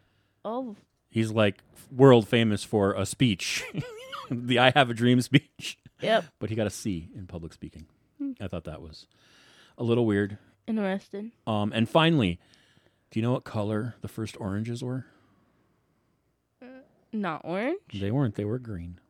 Oh. 0.45 0.77
He's 1.11 1.33
like 1.33 1.63
world 1.91 2.29
famous 2.29 2.63
for 2.63 2.93
a 2.93 3.05
speech, 3.07 3.65
the 4.31 4.59
"I 4.61 4.71
Have 4.77 4.89
a 4.91 4.95
Dream" 4.95 5.21
speech. 5.21 5.79
Yep. 6.01 6.27
But 6.39 6.51
he 6.51 6.55
got 6.57 6.69
a 6.69 6.71
C 6.71 7.09
in 7.17 7.27
public 7.27 7.53
speaking. 7.53 7.87
Hmm. 8.21 8.33
I 8.41 8.49
thought 8.49 8.65
that 8.65 8.83
was 8.83 9.07
a 9.79 9.83
little 9.83 10.05
weird. 10.05 10.37
Interesting. 10.67 11.33
Um, 11.47 11.73
and 11.75 11.89
finally, 11.89 12.39
do 13.11 13.19
you 13.19 13.23
know 13.25 13.33
what 13.33 13.45
color 13.45 13.95
the 14.03 14.09
first 14.09 14.37
oranges 14.39 14.85
were? 14.85 15.07
Not 17.13 17.41
orange. 17.45 17.79
They 17.93 18.11
weren't. 18.11 18.37
They 18.37 18.45
were 18.45 18.59
green. 18.59 19.01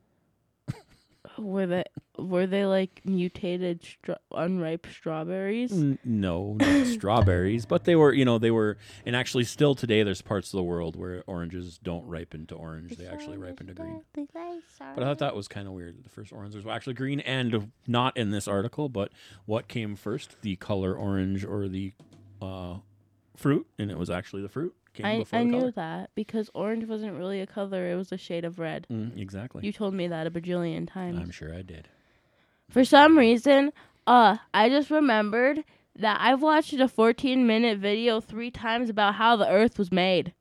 Were 1.37 1.65
they? 1.65 1.83
Were 2.17 2.45
they 2.45 2.65
like 2.65 3.01
mutated 3.05 3.83
stra- 3.83 4.19
unripe 4.31 4.85
strawberries? 4.91 5.71
N- 5.71 5.97
no, 6.03 6.53
not 6.59 6.85
strawberries, 6.87 7.65
but 7.65 7.85
they 7.85 7.95
were. 7.95 8.13
You 8.13 8.25
know, 8.25 8.37
they 8.37 8.51
were. 8.51 8.77
And 9.05 9.15
actually, 9.15 9.45
still 9.45 9.75
today, 9.75 10.03
there's 10.03 10.21
parts 10.21 10.53
of 10.53 10.57
the 10.57 10.63
world 10.63 10.95
where 10.95 11.23
oranges 11.27 11.77
don't 11.77 12.05
ripen 12.05 12.45
to 12.47 12.55
orange. 12.55 12.97
They 12.97 13.07
actually 13.07 13.37
ripen 13.37 13.67
to 13.67 13.73
green. 13.73 14.01
But 14.95 15.03
I 15.03 15.07
thought 15.07 15.19
that 15.19 15.35
was 15.35 15.47
kind 15.47 15.67
of 15.67 15.73
weird. 15.73 16.03
The 16.03 16.09
first 16.09 16.31
oranges 16.33 16.63
were 16.65 16.71
actually 16.71 16.93
green, 16.95 17.19
and 17.21 17.71
not 17.87 18.17
in 18.17 18.31
this 18.31 18.47
article. 18.47 18.89
But 18.89 19.11
what 19.45 19.67
came 19.67 19.95
first, 19.95 20.35
the 20.41 20.55
color 20.57 20.95
orange 20.95 21.45
or 21.45 21.67
the 21.67 21.93
uh, 22.41 22.77
fruit? 23.35 23.67
And 23.79 23.89
it 23.89 23.97
was 23.97 24.09
actually 24.09 24.41
the 24.41 24.49
fruit 24.49 24.75
came 24.93 25.05
I, 25.05 25.17
before 25.19 25.39
I 25.39 25.43
the 25.43 25.49
knew 25.49 25.59
color. 25.59 25.71
that 25.71 26.09
because 26.15 26.49
orange 26.53 26.85
wasn't 26.85 27.17
really 27.17 27.41
a 27.41 27.47
color; 27.47 27.91
it 27.91 27.95
was 27.95 28.11
a 28.11 28.17
shade 28.17 28.45
of 28.45 28.59
red. 28.59 28.87
Mm, 28.91 29.17
exactly. 29.19 29.65
You 29.65 29.71
told 29.71 29.93
me 29.93 30.07
that 30.07 30.27
a 30.27 30.31
bajillion 30.31 30.87
times. 30.91 31.19
I'm 31.19 31.31
sure 31.31 31.53
I 31.53 31.61
did. 31.61 31.87
For 32.69 32.83
some 32.85 33.17
reason, 33.17 33.71
uh, 34.07 34.37
I 34.53 34.69
just 34.69 34.89
remembered 34.89 35.63
that 35.97 36.17
I've 36.21 36.41
watched 36.41 36.73
a 36.73 36.87
14 36.87 37.45
minute 37.45 37.77
video 37.79 38.21
three 38.21 38.49
times 38.51 38.89
about 38.89 39.15
how 39.15 39.35
the 39.35 39.49
Earth 39.49 39.77
was 39.77 39.91
made. 39.91 40.33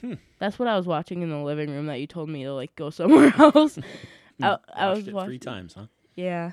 Hmm. 0.00 0.14
That's 0.38 0.58
what 0.58 0.68
I 0.68 0.76
was 0.76 0.86
watching 0.86 1.22
in 1.22 1.30
the 1.30 1.38
living 1.42 1.70
room 1.70 1.86
that 1.86 2.00
you 2.00 2.06
told 2.06 2.28
me 2.28 2.44
to 2.44 2.52
like 2.54 2.74
go 2.76 2.90
somewhere 2.90 3.32
else. 3.38 3.78
I, 4.42 4.58
I 4.74 4.86
Watched 4.88 4.98
was 4.98 5.08
it 5.08 5.14
watching. 5.14 5.28
three 5.28 5.38
times, 5.38 5.74
huh? 5.74 5.86
Yeah, 6.16 6.52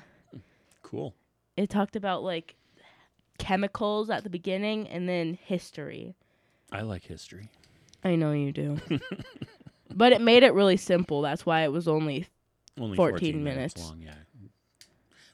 Cool. 0.82 1.14
it 1.56 1.70
talked 1.70 1.96
about 1.96 2.22
like 2.22 2.56
chemicals 3.38 4.10
at 4.10 4.24
the 4.24 4.30
beginning 4.30 4.88
and 4.88 5.08
then 5.08 5.34
history. 5.42 6.14
I 6.72 6.82
like 6.82 7.04
history. 7.04 7.50
I 8.04 8.16
know 8.16 8.32
you 8.32 8.52
do. 8.52 8.78
but 9.94 10.12
it 10.12 10.20
made 10.20 10.42
it 10.42 10.54
really 10.54 10.76
simple. 10.76 11.20
That's 11.22 11.44
why 11.46 11.62
it 11.62 11.72
was 11.72 11.86
only 11.86 12.26
Only 12.80 12.96
14 12.96 13.42
minutes. 13.44 13.76
minutes. 13.76 13.90
long. 13.90 14.00
Yeah, 14.02 14.14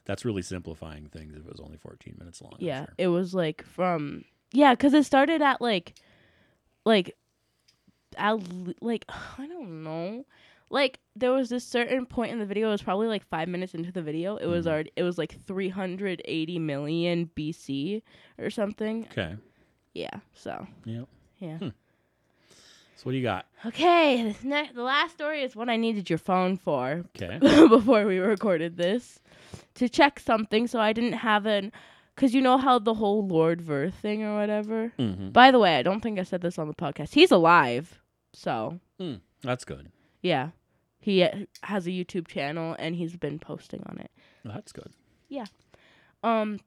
that's 0.05 0.25
really 0.25 0.41
simplifying 0.41 1.07
things. 1.07 1.33
If 1.35 1.45
it 1.45 1.51
was 1.51 1.59
only 1.59 1.77
14 1.77 2.15
minutes 2.19 2.41
long. 2.41 2.53
Yeah, 2.59 2.85
sure. 2.85 2.93
it 2.97 3.07
was 3.07 3.33
like 3.33 3.63
from 3.63 4.25
yeah, 4.51 4.75
cuz 4.75 4.93
it 4.93 5.03
started 5.05 5.41
at 5.41 5.61
like 5.61 5.95
like 6.85 7.15
at, 8.17 8.37
like 8.81 9.05
I 9.37 9.47
don't 9.47 9.83
know. 9.83 10.25
Like 10.71 10.99
there 11.15 11.31
was 11.31 11.49
this 11.49 11.63
certain 11.65 12.05
point 12.05 12.31
in 12.31 12.37
the 12.39 12.45
video. 12.45 12.67
It 12.67 12.71
was 12.71 12.83
probably 12.83 13.07
like 13.07 13.25
five 13.27 13.47
minutes 13.47 13.73
into 13.73 13.91
the 13.91 14.03
video. 14.03 14.35
It 14.35 14.45
was 14.45 14.65
Mhm. 14.65 14.69
already. 14.69 14.91
It 14.95 15.03
was 15.03 15.17
like 15.17 15.43
380 15.45 16.59
million 16.59 17.29
BC 17.35 18.03
or 18.37 18.49
something. 18.51 19.05
Okay. 19.11 19.35
Yeah. 19.93 20.19
So 20.33 20.67
Yep. 20.85 21.07
Yeah. 21.39 21.57
Hmm. 21.57 21.67
So 22.95 23.03
what 23.03 23.11
do 23.13 23.17
you 23.17 23.23
got? 23.23 23.45
Okay. 23.65 24.23
This 24.23 24.43
ne- 24.43 24.71
the 24.73 24.83
last 24.83 25.13
story 25.13 25.41
is 25.43 25.55
what 25.55 25.69
I 25.69 25.77
needed 25.77 26.09
your 26.09 26.19
phone 26.19 26.57
for 26.57 27.05
Okay. 27.15 27.37
before 27.67 28.05
we 28.05 28.19
recorded 28.19 28.75
this 28.77 29.19
to 29.75 29.87
check 29.87 30.19
something. 30.19 30.67
So 30.67 30.79
I 30.79 30.91
didn't 30.93 31.13
have 31.13 31.45
an. 31.45 31.71
Cause 32.17 32.33
you 32.33 32.41
know 32.41 32.57
how 32.57 32.79
the 32.79 32.95
whole 32.95 33.25
Lord 33.25 33.61
Ver 33.61 33.89
thing 33.89 34.23
or 34.23 34.35
whatever. 34.37 34.91
mm-hmm. 34.99 35.29
By 35.29 35.51
the 35.51 35.59
way, 35.59 35.77
I 35.77 35.83
don't 35.83 36.01
think 36.01 36.19
I 36.19 36.23
said 36.23 36.41
this 36.41 36.59
on 36.59 36.67
the 36.67 36.73
podcast. 36.73 37.13
He's 37.13 37.31
alive. 37.31 38.01
So 38.33 38.81
That's 39.41 39.63
good. 39.63 39.89
yeah, 40.21 40.49
he 40.99 41.23
uh, 41.23 41.29
has 41.63 41.87
a 41.87 41.91
YouTube 41.91 42.27
channel 42.27 42.75
and 42.77 42.93
he's 42.95 43.15
been 43.15 43.39
posting 43.39 43.81
on 43.85 43.99
it. 43.99 44.11
That's 44.43 44.73
good. 44.73 44.91
Yeah. 45.29 45.45
Um, 46.21 46.59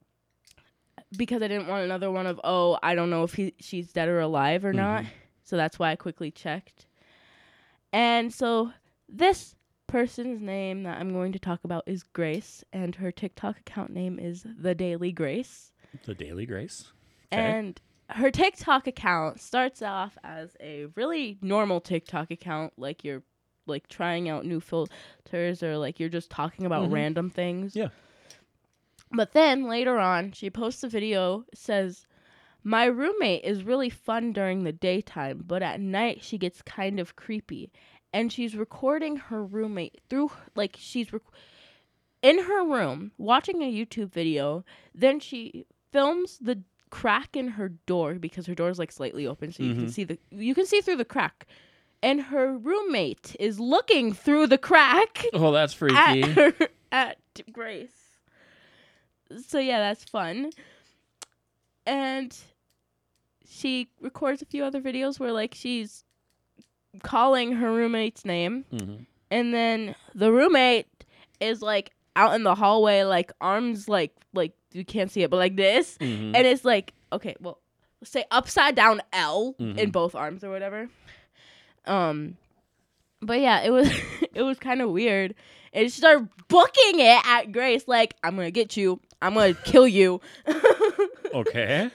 because 1.17 1.43
I 1.43 1.49
didn't 1.49 1.67
want 1.69 1.85
another 1.85 2.11
one 2.11 2.27
of 2.27 2.41
oh 2.45 2.79
I 2.83 2.95
don't 2.95 3.11
know 3.11 3.23
if 3.25 3.35
he 3.35 3.55
she's 3.61 3.93
dead 3.93 4.09
or 4.09 4.21
alive 4.21 4.65
or 4.65 4.73
not. 4.73 5.05
Mhm. 5.05 5.09
So 5.45 5.57
that's 5.57 5.79
why 5.79 5.91
I 5.91 5.97
quickly 5.97 6.31
checked. 6.31 6.87
And 7.93 8.33
so 8.33 8.73
this 9.09 9.55
person's 9.87 10.41
name 10.41 10.85
that 10.85 10.99
I'm 10.99 11.13
going 11.13 11.33
to 11.33 11.39
talk 11.39 11.61
about 11.65 11.85
is 11.87 12.03
Grace, 12.03 12.65
and 12.73 12.95
her 12.97 13.13
TikTok 13.13 13.59
account 13.61 13.91
name 13.91 14.19
is 14.19 14.47
The 14.59 14.75
Daily 14.75 15.13
Grace. 15.13 15.73
The 16.07 16.15
Daily 16.15 16.47
Grace. 16.47 16.91
Okay. 17.33 17.43
And 17.43 17.81
her 18.09 18.31
TikTok 18.31 18.87
account 18.87 19.41
starts 19.41 19.83
off 19.83 20.17
as 20.25 20.57
a 20.61 20.87
really 20.97 21.39
normal 21.43 21.81
TikTok 21.81 22.31
account, 22.31 22.73
like 22.79 23.05
you're 23.05 23.23
like 23.67 23.87
trying 23.89 24.29
out 24.29 24.45
new 24.47 24.61
filters 24.61 25.63
or 25.63 25.77
like 25.79 26.01
you're 26.01 26.09
just 26.09 26.31
talking 26.31 26.65
about 26.67 26.89
Mhm. 26.89 26.93
random 26.93 27.31
things. 27.31 27.77
Yeah. 27.77 27.89
But 29.15 29.33
then 29.33 29.65
later 29.69 29.99
on, 29.99 30.33
she 30.33 30.51
posts 30.51 30.83
a 30.85 30.89
video 30.89 31.45
says, 31.55 32.07
"My 32.65 32.85
roommate 32.87 33.45
is 33.45 33.63
really 33.65 33.91
fun 33.91 34.33
during 34.33 34.65
the 34.65 34.73
daytime, 34.73 35.43
but 35.47 35.63
at 35.63 35.81
night 35.81 36.23
she 36.23 36.39
gets 36.39 36.63
kind 36.63 36.99
of 37.01 37.17
creepy." 37.17 37.71
And 38.15 38.33
she's 38.33 38.57
recording 38.57 39.17
her 39.17 39.45
roommate 39.45 40.01
through 40.11 40.31
like 40.55 40.77
she's 40.79 41.13
rec- 41.13 41.23
in 42.23 42.41
her 42.45 42.63
room 42.65 43.13
watching 43.19 43.63
a 43.63 43.73
YouTube 43.73 44.11
video. 44.13 44.65
Then 44.95 45.19
she 45.21 45.67
films 45.93 46.39
the 46.39 46.63
crack 46.91 47.37
in 47.37 47.49
her 47.49 47.71
door 47.87 48.15
because 48.15 48.47
her 48.47 48.55
door 48.55 48.69
is 48.69 48.79
like 48.79 48.93
slightly 48.93 49.27
open, 49.27 49.51
so 49.51 49.63
you 49.63 49.75
can 49.75 49.87
Mhm. 49.87 49.91
see 49.91 50.05
the 50.05 50.19
you 50.31 50.55
can 50.55 50.67
see 50.67 50.81
through 50.81 50.97
the 50.97 51.05
crack. 51.07 51.47
And 52.03 52.21
her 52.23 52.57
roommate 52.59 53.37
is 53.39 53.61
looking 53.61 54.13
through 54.13 54.49
the 54.49 54.59
crack 54.59 55.25
oh, 55.33 55.53
that's 55.53 55.73
at 55.73 55.79
freaky. 55.79 56.21
her, 56.33 56.53
at 56.91 57.19
Grace. 57.53 58.02
So 59.49 59.59
yeah, 59.59 59.79
that's 59.79 60.05
fun. 60.05 60.51
And 61.87 62.37
she 63.49 63.89
records 64.01 64.41
a 64.43 64.47
few 64.47 64.65
other 64.65 64.81
videos 64.81 65.19
where 65.19 65.33
like 65.33 65.55
she's 65.55 66.05
calling 67.03 67.53
her 67.53 67.73
roommate's 67.73 68.25
name 68.25 68.65
mm-hmm. 68.73 69.03
and 69.31 69.55
then 69.55 69.95
the 70.15 70.31
roommate 70.31 70.87
is 71.41 71.63
like 71.63 71.91
out 72.17 72.35
in 72.35 72.43
the 72.45 72.55
hallway 72.55 73.03
like 73.03 73.33
arms 73.41 73.89
like 73.89 74.15
like 74.35 74.53
you 74.73 74.85
can't 74.85 75.11
see 75.11 75.23
it 75.23 75.31
but 75.31 75.39
like 75.39 75.57
this 75.57 75.97
Mm-hmm. 75.99 76.35
and 76.37 76.47
it's 76.47 76.65
like 76.67 76.93
okay 77.13 77.35
well 77.41 77.59
say 78.05 78.25
upside 78.31 78.75
down 78.75 79.01
L 79.13 79.55
in 79.59 79.75
Mhm. 79.77 79.93
both 79.93 80.15
arms 80.15 80.45
or 80.45 80.51
whatever 80.51 80.89
um 81.87 82.37
but 83.23 83.41
yeah 83.41 83.63
it 83.63 83.71
was 83.71 83.91
it 84.35 84.43
was 84.43 84.59
kind 84.59 84.83
of 84.83 84.91
weird 84.91 85.35
and 85.73 85.91
she 85.91 85.99
started 85.99 86.29
booking 86.49 87.01
it 87.01 87.23
at 87.27 87.53
Grace 87.53 87.85
like 87.89 88.15
I'm 88.23 88.37
gonna 88.37 88.51
get 88.51 88.77
you 88.77 89.01
I'm 89.23 89.35
gonna 89.35 89.55
kill 89.55 89.87
you 89.89 90.21
okay. 91.35 91.91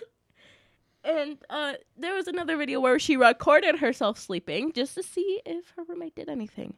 and 1.03 1.37
uh 1.49 1.73
there 1.97 2.13
was 2.15 2.27
another 2.27 2.57
video 2.57 2.79
where 2.79 2.97
she 2.99 3.17
recorded 3.17 3.77
herself 3.77 4.17
sleeping 4.17 4.71
just 4.73 4.95
to 4.95 5.03
see 5.03 5.41
if 5.45 5.71
her 5.75 5.83
roommate 5.87 6.15
did 6.15 6.29
anything 6.29 6.75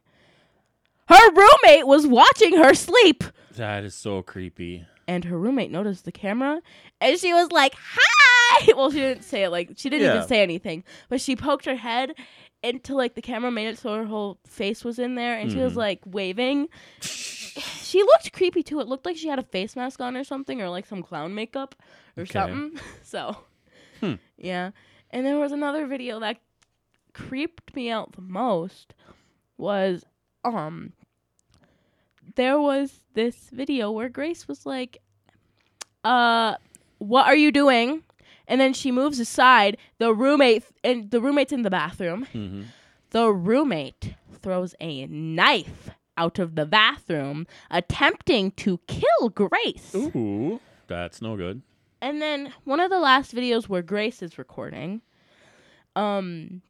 her 1.08 1.30
roommate 1.32 1.86
was 1.86 2.06
watching 2.06 2.56
her 2.56 2.74
sleep 2.74 3.24
That 3.56 3.84
is 3.84 3.94
so 3.94 4.22
creepy. 4.22 4.84
and 5.08 5.24
her 5.24 5.38
roommate 5.38 5.70
noticed 5.70 6.04
the 6.04 6.12
camera 6.12 6.60
and 7.00 7.18
she 7.18 7.32
was 7.32 7.50
like 7.52 7.74
hi 7.78 8.72
well 8.76 8.90
she 8.90 8.98
didn't 8.98 9.22
say 9.24 9.44
it 9.44 9.50
like 9.50 9.72
she 9.76 9.88
didn't 9.88 10.06
Yeah. 10.06 10.16
even 10.16 10.28
say 10.28 10.42
anything 10.42 10.84
but 11.08 11.20
she 11.20 11.34
poked 11.36 11.64
her 11.64 11.76
head 11.76 12.12
into 12.62 12.94
like 12.94 13.14
the 13.14 13.22
camera 13.22 13.50
made 13.50 13.68
it 13.68 13.78
so 13.78 13.94
her 13.96 14.04
whole 14.04 14.38
face 14.46 14.84
was 14.84 14.98
in 14.98 15.14
there 15.14 15.38
and 15.38 15.50
she 15.50 15.56
was 15.58 15.72
Mhm. 15.72 15.76
like 15.76 16.00
waving 16.04 16.68
she 17.82 18.02
looked 18.02 18.32
creepy 18.32 18.62
too 18.62 18.80
it 18.80 18.86
looked 18.88 19.04
like 19.06 19.16
she 19.16 19.28
had 19.28 19.38
a 19.38 19.42
face 19.42 19.76
mask 19.76 20.00
on 20.00 20.16
or 20.16 20.24
something 20.24 20.60
or 20.60 20.68
like 20.68 20.86
some 20.86 21.02
clown 21.02 21.34
makeup 21.34 21.74
or 22.16 22.22
Okay. 22.22 22.32
something 22.32 22.78
so 23.02 23.36
Hmm. 24.00 24.14
yeah 24.38 24.70
and 25.10 25.26
there 25.26 25.38
was 25.38 25.52
another 25.52 25.86
video 25.86 26.20
that 26.20 26.38
creeped 27.12 27.74
me 27.74 27.90
out 27.90 28.12
the 28.12 28.22
most 28.22 28.94
was 29.58 30.04
um 30.44 30.92
there 32.36 32.60
was 32.60 33.00
this 33.14 33.50
video 33.50 33.90
where 33.90 34.08
Grace 34.08 34.46
was 34.46 34.64
like, 34.64 34.98
uh, 36.04 36.54
what 36.98 37.26
are 37.26 37.34
you 37.34 37.50
doing? 37.50 38.02
And 38.46 38.60
then 38.60 38.72
she 38.72 38.90
moves 38.92 39.18
aside. 39.18 39.76
The 39.98 40.14
roommate 40.14 40.64
and 40.84 41.10
the 41.10 41.20
roommate's 41.20 41.52
in 41.52 41.62
the 41.62 41.70
bathroom. 41.70 42.26
Mm-hmm. 42.32 42.62
The 43.10 43.32
roommate 43.32 44.14
throws 44.42 44.74
a 44.80 45.06
knife 45.06 45.90
out 46.16 46.38
of 46.38 46.54
the 46.54 46.66
bathroom, 46.66 47.46
attempting 47.70 48.50
to 48.52 48.78
kill 48.86 49.28
Grace. 49.30 49.94
Ooh, 49.94 50.60
that's 50.86 51.22
no 51.22 51.36
good. 51.36 51.62
And 52.02 52.20
then 52.22 52.52
one 52.64 52.80
of 52.80 52.90
the 52.90 52.98
last 52.98 53.34
videos 53.34 53.68
where 53.68 53.82
Grace 53.82 54.22
is 54.22 54.38
recording, 54.38 55.02
um, 55.96 56.62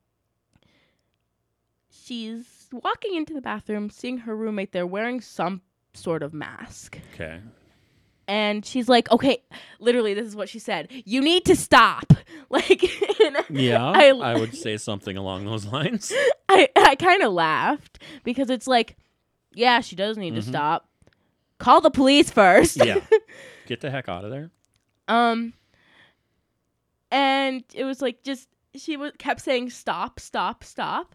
she's 1.90 2.68
walking 2.72 3.14
into 3.16 3.35
the 3.35 3.40
bathroom, 3.40 3.90
seeing 3.90 4.18
her 4.18 4.37
roommate 4.37 4.72
there 4.72 4.87
wearing 4.87 5.20
some 5.20 5.62
sort 5.94 6.22
of 6.22 6.33
mask. 6.35 6.98
Okay. 7.14 7.40
And 8.29 8.64
she's 8.64 8.88
like, 8.88 9.11
okay, 9.11 9.42
literally, 9.81 10.14
this 10.14 10.26
is 10.26 10.37
what 10.37 10.48
she 10.48 10.61
said. 10.61 10.88
You 11.05 11.20
need 11.20 11.44
to 11.46 11.57
stop. 11.57 12.05
Like, 12.53 12.83
Yeah, 13.48 13.85
I- 13.94 14.09
I, 14.09 14.35
would 14.35 14.57
say 14.57 14.76
something 14.76 15.16
along 15.16 15.44
those 15.44 15.66
lines. 15.66 16.12
I, 16.48 16.68
I 16.74 16.96
kind 16.96 17.22
of 17.22 17.33
laughed 17.33 18.00
because 18.24 18.50
it's 18.50 18.66
like, 18.66 18.96
yeah, 19.53 19.81
she 19.81 19.97
does 19.97 20.17
need 20.17 20.35
to 20.35 20.41
Mhm. 20.41 20.49
stop. 20.49 20.89
Call 21.59 21.81
the 21.81 21.91
police 21.91 22.31
first. 22.31 22.77
yeah. 22.85 23.01
Get 23.67 23.81
the 23.81 23.91
heck 23.91 24.09
out 24.09 24.25
of 24.25 24.31
there. 24.31 24.51
Um, 25.09 25.53
and 27.11 27.65
it 27.75 27.85
was 27.85 28.01
like 28.01 28.23
just 28.23 28.49
she 28.75 28.97
was 28.97 29.13
kept 29.19 29.41
saying 29.41 29.71
stop, 29.71 30.21
stop, 30.21 30.63
stop, 30.65 31.15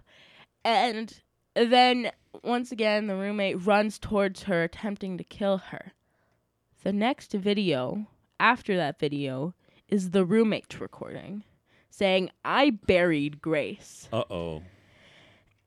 and 0.63 1.13
then 1.55 2.11
once 2.43 2.71
again 2.71 3.07
the 3.07 3.15
roommate 3.15 3.65
runs 3.65 3.97
towards 3.97 4.43
her, 4.43 4.63
attempting 4.63 5.17
to 5.17 5.23
kill 5.23 5.57
her. 5.57 5.93
The 6.83 6.91
next 6.93 7.31
video 7.31 8.07
after 8.39 8.75
that 8.75 8.99
video 8.99 9.53
is 9.87 10.11
the 10.11 10.25
roommate 10.25 10.79
recording, 10.79 11.43
saying, 11.89 12.29
"I 12.43 12.71
buried 12.71 13.41
Grace," 13.41 14.09
Uh 14.11 14.23
oh. 14.29 14.63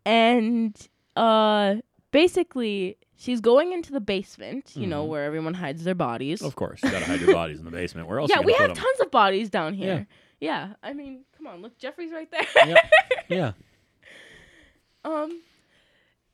and 0.04 0.76
uh, 1.16 1.76
basically. 2.10 2.96
She's 3.20 3.40
going 3.40 3.72
into 3.72 3.90
the 3.90 4.00
basement, 4.00 4.76
you 4.76 4.86
know, 4.86 5.04
Mhm. 5.04 5.09
where 5.09 5.24
everyone 5.24 5.54
hides 5.54 5.82
their 5.82 5.96
bodies. 5.96 6.40
Of 6.40 6.54
course, 6.54 6.80
you 6.84 6.90
gotta 6.90 7.04
hide 7.04 7.20
your 7.20 7.32
bodies 7.32 7.59
in 7.59 7.64
the 7.64 7.72
basement. 7.72 8.06
Where 8.06 8.20
else? 8.20 8.30
yeah, 8.30 8.38
you 8.38 8.46
we 8.46 8.52
gonna 8.52 8.68
have 8.68 8.76
put 8.76 8.78
'em? 8.78 8.84
tons 8.84 9.00
of 9.00 9.11
bodies 9.11 9.50
down 9.50 9.74
here. 9.74 10.06
Yeah. 10.40 10.74
I 10.84 10.92
mean, 10.92 11.24
come 11.36 11.48
on, 11.48 11.61
look, 11.61 11.76
Jeffrey's 11.78 12.12
right 12.12 12.30
there. 12.30 12.46
Yep. 12.66 12.90
Yeah. 13.28 13.52
um, 15.04 15.42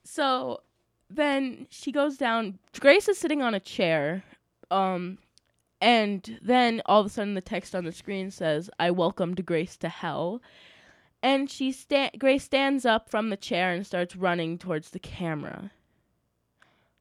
so 0.04 0.60
then 1.08 1.66
she 1.70 1.90
goes 1.92 2.16
down. 2.18 2.58
Grace 2.80 3.08
is 3.08 3.18
sitting 3.18 3.40
on 3.42 3.54
a 3.54 3.60
chair. 3.60 4.22
Um, 4.70 5.18
and 5.80 6.38
then 6.42 6.82
all 6.86 7.00
of 7.00 7.06
a 7.06 7.08
sudden 7.08 7.34
the 7.34 7.40
text 7.40 7.74
on 7.74 7.84
the 7.84 7.92
screen 7.92 8.30
says, 8.30 8.68
"I 8.78 8.90
welcomed 8.90 9.44
Grace 9.46 9.76
to 9.78 9.88
hell." 9.88 10.40
And 11.24 11.50
she 11.50 11.72
sta- 11.72 12.10
Grace 12.18 12.44
stands 12.44 12.84
up 12.84 13.08
from 13.08 13.30
the 13.30 13.36
chair 13.36 13.72
and 13.72 13.86
starts 13.86 14.14
running 14.14 14.58
towards 14.58 14.90
the 14.90 14.98
camera. 14.98 15.70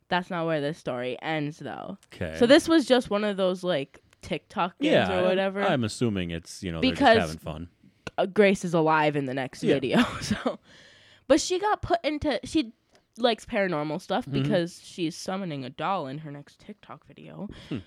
That's 0.08 0.30
not 0.30 0.46
where 0.46 0.62
this 0.62 0.78
story 0.78 1.18
ends, 1.22 1.60
though. 1.60 1.98
Okay. 2.14 2.36
So 2.38 2.46
this 2.46 2.68
was 2.70 2.86
just 2.86 3.10
one 3.10 3.24
of 3.24 3.36
those 3.38 3.64
like 3.64 4.00
TikTok 4.22 4.80
games 4.80 4.94
yeah, 5.10 5.20
or 5.20 5.24
whatever. 5.24 5.62
I'm 5.64 5.84
assuming 5.84 6.32
it's 6.32 6.64
you 6.64 6.72
know 6.72 6.80
they're 6.82 6.92
Because- 6.92 7.18
just 7.18 7.28
having 7.28 7.40
fun. 7.40 7.70
uh, 8.18 8.26
Grace 8.28 8.64
is 8.64 8.74
alive 8.74 9.16
in 9.16 9.26
the 9.26 9.34
next 9.34 9.64
Yeah. 9.64 9.74
video. 9.76 10.04
So, 10.22 10.60
but 11.28 11.42
she 11.42 11.60
got 11.60 11.82
put 11.82 12.00
into 12.06 12.40
she 12.46 12.72
likes 13.18 13.46
paranormal 13.46 14.02
stuff 14.02 14.26
Mhm. 14.26 14.44
because 14.44 14.82
she's 14.84 15.16
summoning 15.18 15.66
a 15.66 15.70
doll 15.70 16.08
in 16.08 16.20
her 16.20 16.32
next 16.32 16.60
TikTok 16.60 17.06
video. 17.08 17.50
Hmm. 17.70 17.78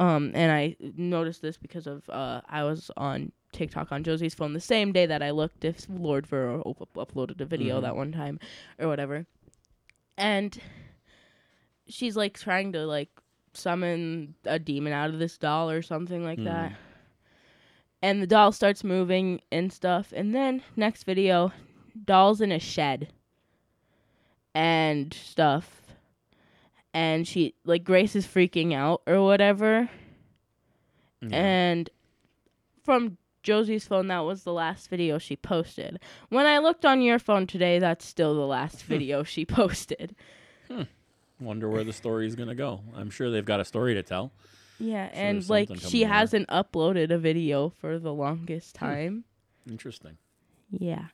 Um, 0.00 0.30
and 0.34 0.50
I 0.50 0.76
noticed 0.96 1.42
this 1.42 1.56
because 1.58 1.86
of 1.86 2.08
uh, 2.08 2.40
I 2.48 2.64
was 2.64 2.90
on 2.96 3.32
TikTok 3.52 3.92
on 3.92 4.02
Josie's 4.04 4.34
phone 4.34 4.52
the 4.52 4.60
same 4.60 4.92
day 4.92 5.06
that 5.06 5.22
I 5.22 5.30
looked 5.30 5.64
if 5.64 5.86
Lord 5.88 6.26
Ver 6.26 6.60
up- 6.60 6.94
uploaded 6.94 7.40
a 7.40 7.44
video 7.44 7.78
Mhm. 7.78 7.82
that 7.82 7.96
one 7.96 8.12
time 8.12 8.40
or 8.78 8.88
whatever, 8.88 9.26
and 10.16 10.58
she's 11.86 12.16
like 12.16 12.38
trying 12.38 12.72
to 12.72 12.86
like 12.86 13.10
summon 13.54 14.34
a 14.44 14.58
demon 14.58 14.92
out 14.92 15.10
of 15.10 15.18
this 15.18 15.36
doll 15.38 15.70
or 15.70 15.82
something 15.82 16.24
like 16.24 16.38
Hmm. 16.38 16.44
that. 16.44 16.72
And 18.00 18.20
the 18.22 18.26
doll 18.26 18.50
starts 18.50 18.82
moving 18.82 19.40
and 19.52 19.72
stuff. 19.72 20.12
And 20.16 20.34
then 20.34 20.62
next 20.74 21.04
video, 21.04 21.52
doll's 22.04 22.40
in 22.40 22.50
a 22.50 22.58
shed 22.58 23.12
and 24.54 25.12
stuff. 25.12 25.82
And 26.94 27.26
she 27.28 27.54
like 27.64 27.84
Grace 27.84 28.16
is 28.16 28.26
freaking 28.26 28.72
out 28.74 29.02
or 29.06 29.22
whatever. 29.22 29.88
Yeah. 31.20 31.28
And 31.36 31.90
from 32.82 33.16
Josie's 33.42 33.86
phone, 33.86 34.08
that 34.08 34.20
was 34.20 34.44
the 34.44 34.52
last 34.52 34.88
video 34.88 35.18
she 35.18 35.36
posted. 35.36 36.00
When 36.28 36.46
I 36.46 36.58
looked 36.58 36.84
on 36.84 37.02
your 37.02 37.18
phone 37.18 37.46
today, 37.46 37.78
that's 37.78 38.06
still 38.06 38.34
the 38.34 38.46
last 38.46 38.82
hmm. 38.82 38.88
video 38.88 39.22
she 39.22 39.44
posted. 39.46 40.14
Hmm. 40.68 40.82
Wonder 41.40 41.68
where 41.68 41.84
the 41.84 41.92
story 41.92 42.26
is 42.26 42.36
gonna 42.36 42.54
go. 42.54 42.80
I'm 42.94 43.10
sure 43.10 43.30
they've 43.30 43.44
got 43.44 43.60
a 43.60 43.64
story 43.64 43.94
to 43.94 44.02
tell. 44.02 44.32
Yeah, 44.78 45.08
there's 45.08 45.16
and 45.16 45.50
like 45.50 45.70
she 45.78 46.02
hasn't 46.02 46.48
uploaded 46.48 47.10
a 47.10 47.18
video 47.18 47.70
for 47.70 47.98
the 47.98 48.12
longest 48.12 48.76
hmm. 48.78 48.86
time. 48.86 49.24
Interesting. 49.68 50.18
Yeah. 50.70 51.06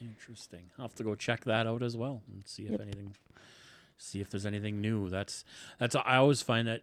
Interesting. 0.00 0.70
I'll 0.78 0.86
have 0.86 0.94
to 0.96 1.04
go 1.04 1.14
check 1.14 1.44
that 1.44 1.66
out 1.66 1.82
as 1.82 1.96
well 1.96 2.22
and 2.32 2.46
see 2.46 2.64
if 2.64 2.72
Yep. 2.72 2.80
anything, 2.80 3.14
see 3.98 4.20
if 4.20 4.30
there's 4.30 4.46
anything 4.46 4.80
new. 4.80 5.08
That's 5.08 5.44
that's. 5.78 5.94
I 5.94 6.16
always 6.16 6.42
find 6.42 6.66
that 6.66 6.82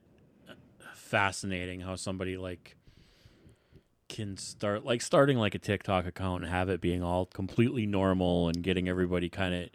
uh, 0.49 0.53
fascinating 0.93 1.81
how 1.81 1.95
somebody 1.95 2.37
like 2.37 2.77
can 4.09 4.35
start 4.37 4.83
like 4.83 5.01
starting 5.01 5.37
like 5.37 5.55
a 5.55 5.59
TikTok 5.59 6.05
account 6.05 6.43
and 6.43 6.51
have 6.51 6.67
it 6.69 6.81
being 6.81 7.03
all 7.03 7.25
completely 7.27 7.85
normal 7.85 8.47
and 8.49 8.61
getting 8.63 8.89
everybody 8.89 9.29
kind 9.29 9.53
of 9.53 9.69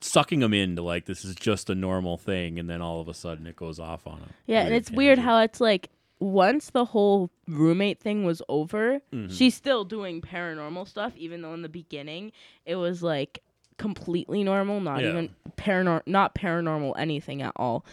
sucking 0.00 0.40
them 0.40 0.52
into 0.52 0.82
like 0.82 1.06
this 1.06 1.24
is 1.24 1.34
just 1.34 1.70
a 1.70 1.74
normal 1.74 2.18
thing 2.18 2.58
and 2.58 2.68
then 2.68 2.82
all 2.82 3.00
of 3.00 3.08
a 3.08 3.14
sudden 3.14 3.46
it 3.46 3.56
goes 3.56 3.78
off 3.80 4.06
on 4.06 4.20
them. 4.20 4.30
Yeah, 4.46 4.60
and 4.60 4.74
it's 4.74 4.90
weird 4.90 5.18
how 5.18 5.40
it's 5.40 5.60
like 5.60 5.88
once 6.20 6.70
the 6.70 6.84
whole 6.84 7.30
roommate 7.46 8.00
thing 8.00 8.24
was 8.24 8.42
over, 8.48 9.00
Mhm. 9.12 9.30
she's 9.32 9.54
still 9.54 9.84
doing 9.84 10.20
paranormal 10.20 10.86
stuff, 10.86 11.16
even 11.16 11.40
though 11.42 11.54
in 11.54 11.62
the 11.62 11.68
beginning 11.68 12.32
it 12.66 12.76
was 12.76 13.02
like 13.02 13.42
completely 13.78 14.44
normal, 14.44 14.80
not 14.80 15.00
Yeah. 15.02 15.10
even 15.10 15.34
paranor 15.56 16.02
not 16.06 16.34
paranormal 16.34 16.92
anything 16.98 17.40
at 17.40 17.52
all. 17.56 17.84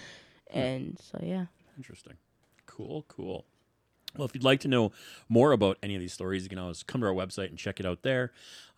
And 0.49 0.99
so 0.99 1.19
yeah. 1.23 1.45
Interesting. 1.77 2.13
Cool, 2.65 3.05
cool. 3.07 3.45
Well, 4.17 4.25
if 4.25 4.33
you'd 4.33 4.43
like 4.43 4.59
to 4.61 4.67
know 4.67 4.91
more 5.29 5.51
about 5.51 5.77
any 5.83 5.95
of 5.95 6.01
these 6.01 6.13
stories, 6.13 6.43
you 6.43 6.49
can 6.49 6.59
always 6.59 6.83
come 6.83 7.01
to 7.01 7.07
our 7.07 7.13
website 7.13 7.49
and 7.49 7.57
check 7.57 7.79
it 7.79 7.85
out 7.85 8.03
there. 8.03 8.31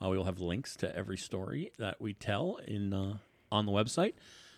Uh, 0.03 0.09
we 0.09 0.17
will 0.17 0.25
have 0.25 0.39
links 0.39 0.75
to 0.77 0.95
every 0.95 1.17
story 1.17 1.71
that 1.77 2.01
we 2.01 2.13
tell 2.13 2.59
in 2.67 2.93
uh, 2.93 3.17
on 3.51 3.65
the 3.65 3.71
website. 3.71 4.13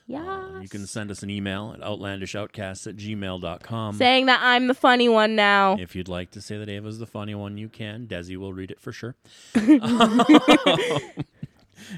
Yeah. 0.09 0.23
Uh, 0.55 0.59
you 0.61 0.67
can 0.67 0.87
send 0.87 1.11
us 1.11 1.21
an 1.21 1.29
email 1.29 1.71
at 1.75 1.81
outlandishoutcasts 1.81 2.87
at 2.87 2.95
gmail.com. 2.95 3.95
saying 3.95 4.25
that 4.25 4.39
I'm 4.41 4.65
the 4.65 4.73
funny 4.73 5.07
one 5.07 5.35
now. 5.35 5.77
If 5.79 5.95
you'd 5.95 6.07
like 6.07 6.31
to 6.31 6.41
say 6.41 6.57
that 6.57 6.67
Ava's 6.67 6.97
the 6.97 7.05
funny 7.05 7.35
one, 7.35 7.59
you 7.59 7.69
can. 7.69 8.07
Desi 8.07 8.35
will 8.35 8.51
read 8.51 8.71
it 8.71 8.79
for 8.79 8.91
sure. 8.91 9.15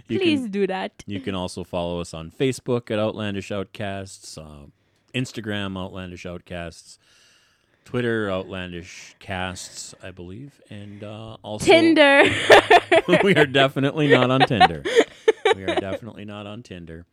Please 0.08 0.42
can, 0.42 0.52
do 0.52 0.68
that. 0.68 1.04
you 1.08 1.22
can 1.22 1.36
also 1.36 1.64
follow 1.64 2.02
us 2.02 2.14
on 2.14 2.32
Facebook 2.32 2.92
at 2.92 3.00
Outlandish 3.00 3.50
Outcasts, 3.50 4.38
uh, 4.38 4.66
Instagram 5.16 5.78
Outlandish 5.78 6.26
Outcasts, 6.26 7.00
Twitter 7.86 8.30
Outlandish 8.30 9.16
Casts, 9.20 9.94
I 10.02 10.12
believe, 10.12 10.62
and 10.70 11.04
uh, 11.04 11.38
also 11.42 11.66
Tinder. 11.66 12.24
we 13.24 13.36
are 13.36 13.46
definitely 13.46 14.08
not 14.08 14.32
on 14.32 14.42
Tinder. 14.42 14.84
We 15.56 15.64
are 15.64 15.76
definitely 15.76 16.26
not 16.26 16.46
on 16.48 16.64
Tinder. 16.64 17.06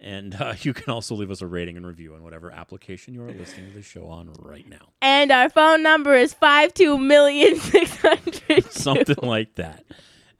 And 0.00 0.34
uh, 0.34 0.54
you 0.60 0.74
can 0.74 0.92
also 0.92 1.14
leave 1.14 1.30
us 1.30 1.40
a 1.40 1.46
rating 1.46 1.76
and 1.76 1.86
review 1.86 2.14
on 2.14 2.22
whatever 2.22 2.50
application 2.50 3.14
you 3.14 3.22
are 3.22 3.30
listening 3.32 3.70
to 3.70 3.76
the 3.76 3.82
show 3.82 4.06
on 4.08 4.32
right 4.38 4.68
now. 4.68 4.88
and 5.00 5.30
our 5.30 5.48
phone 5.48 5.82
number 5.82 6.14
is 6.14 6.34
five 6.34 6.74
two 6.74 6.98
million 6.98 7.56
six 7.56 7.96
hundred. 7.96 8.64
Something 8.72 9.16
like 9.22 9.54
that. 9.54 9.84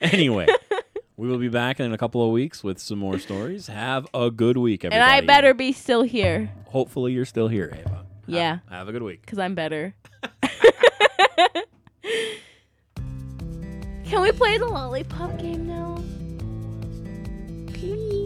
Anyway, 0.01 0.47
we 1.16 1.29
will 1.29 1.39
be 1.39 1.49
back 1.49 1.81
in 1.81 1.93
a 1.93 1.99
couple 1.99 2.24
of 2.24 2.33
weeks 2.33 2.62
with 2.62 2.79
some 2.79 2.99
more 2.99 3.18
stories. 3.18 3.66
Have 3.68 4.07
a 4.12 4.31
good 4.31 4.59
week, 4.59 4.85
And. 4.85 4.93
I 4.95 5.22
better 5.22 5.55
be 5.55 5.72
still 5.72 6.03
here. 6.03 6.51
Hopefully, 6.66 7.12
you're 7.12 7.24
still 7.24 7.49
here, 7.49 7.72
Ava. 7.79 8.06
Have- 8.27 8.35
Yeah. 8.35 8.59
Have, 8.70 8.89
a 8.89 8.93
good 8.93 9.03
week. 9.03 9.20
Because 9.22 9.39
I'm 9.39 9.55
better. 9.55 9.95
Can 14.05 14.20
we 14.22 14.31
play 14.33 14.59
the 14.59 14.66
lollipop 14.66 15.39
game 15.39 15.66
now? 15.66 16.03
Please. 17.72 18.26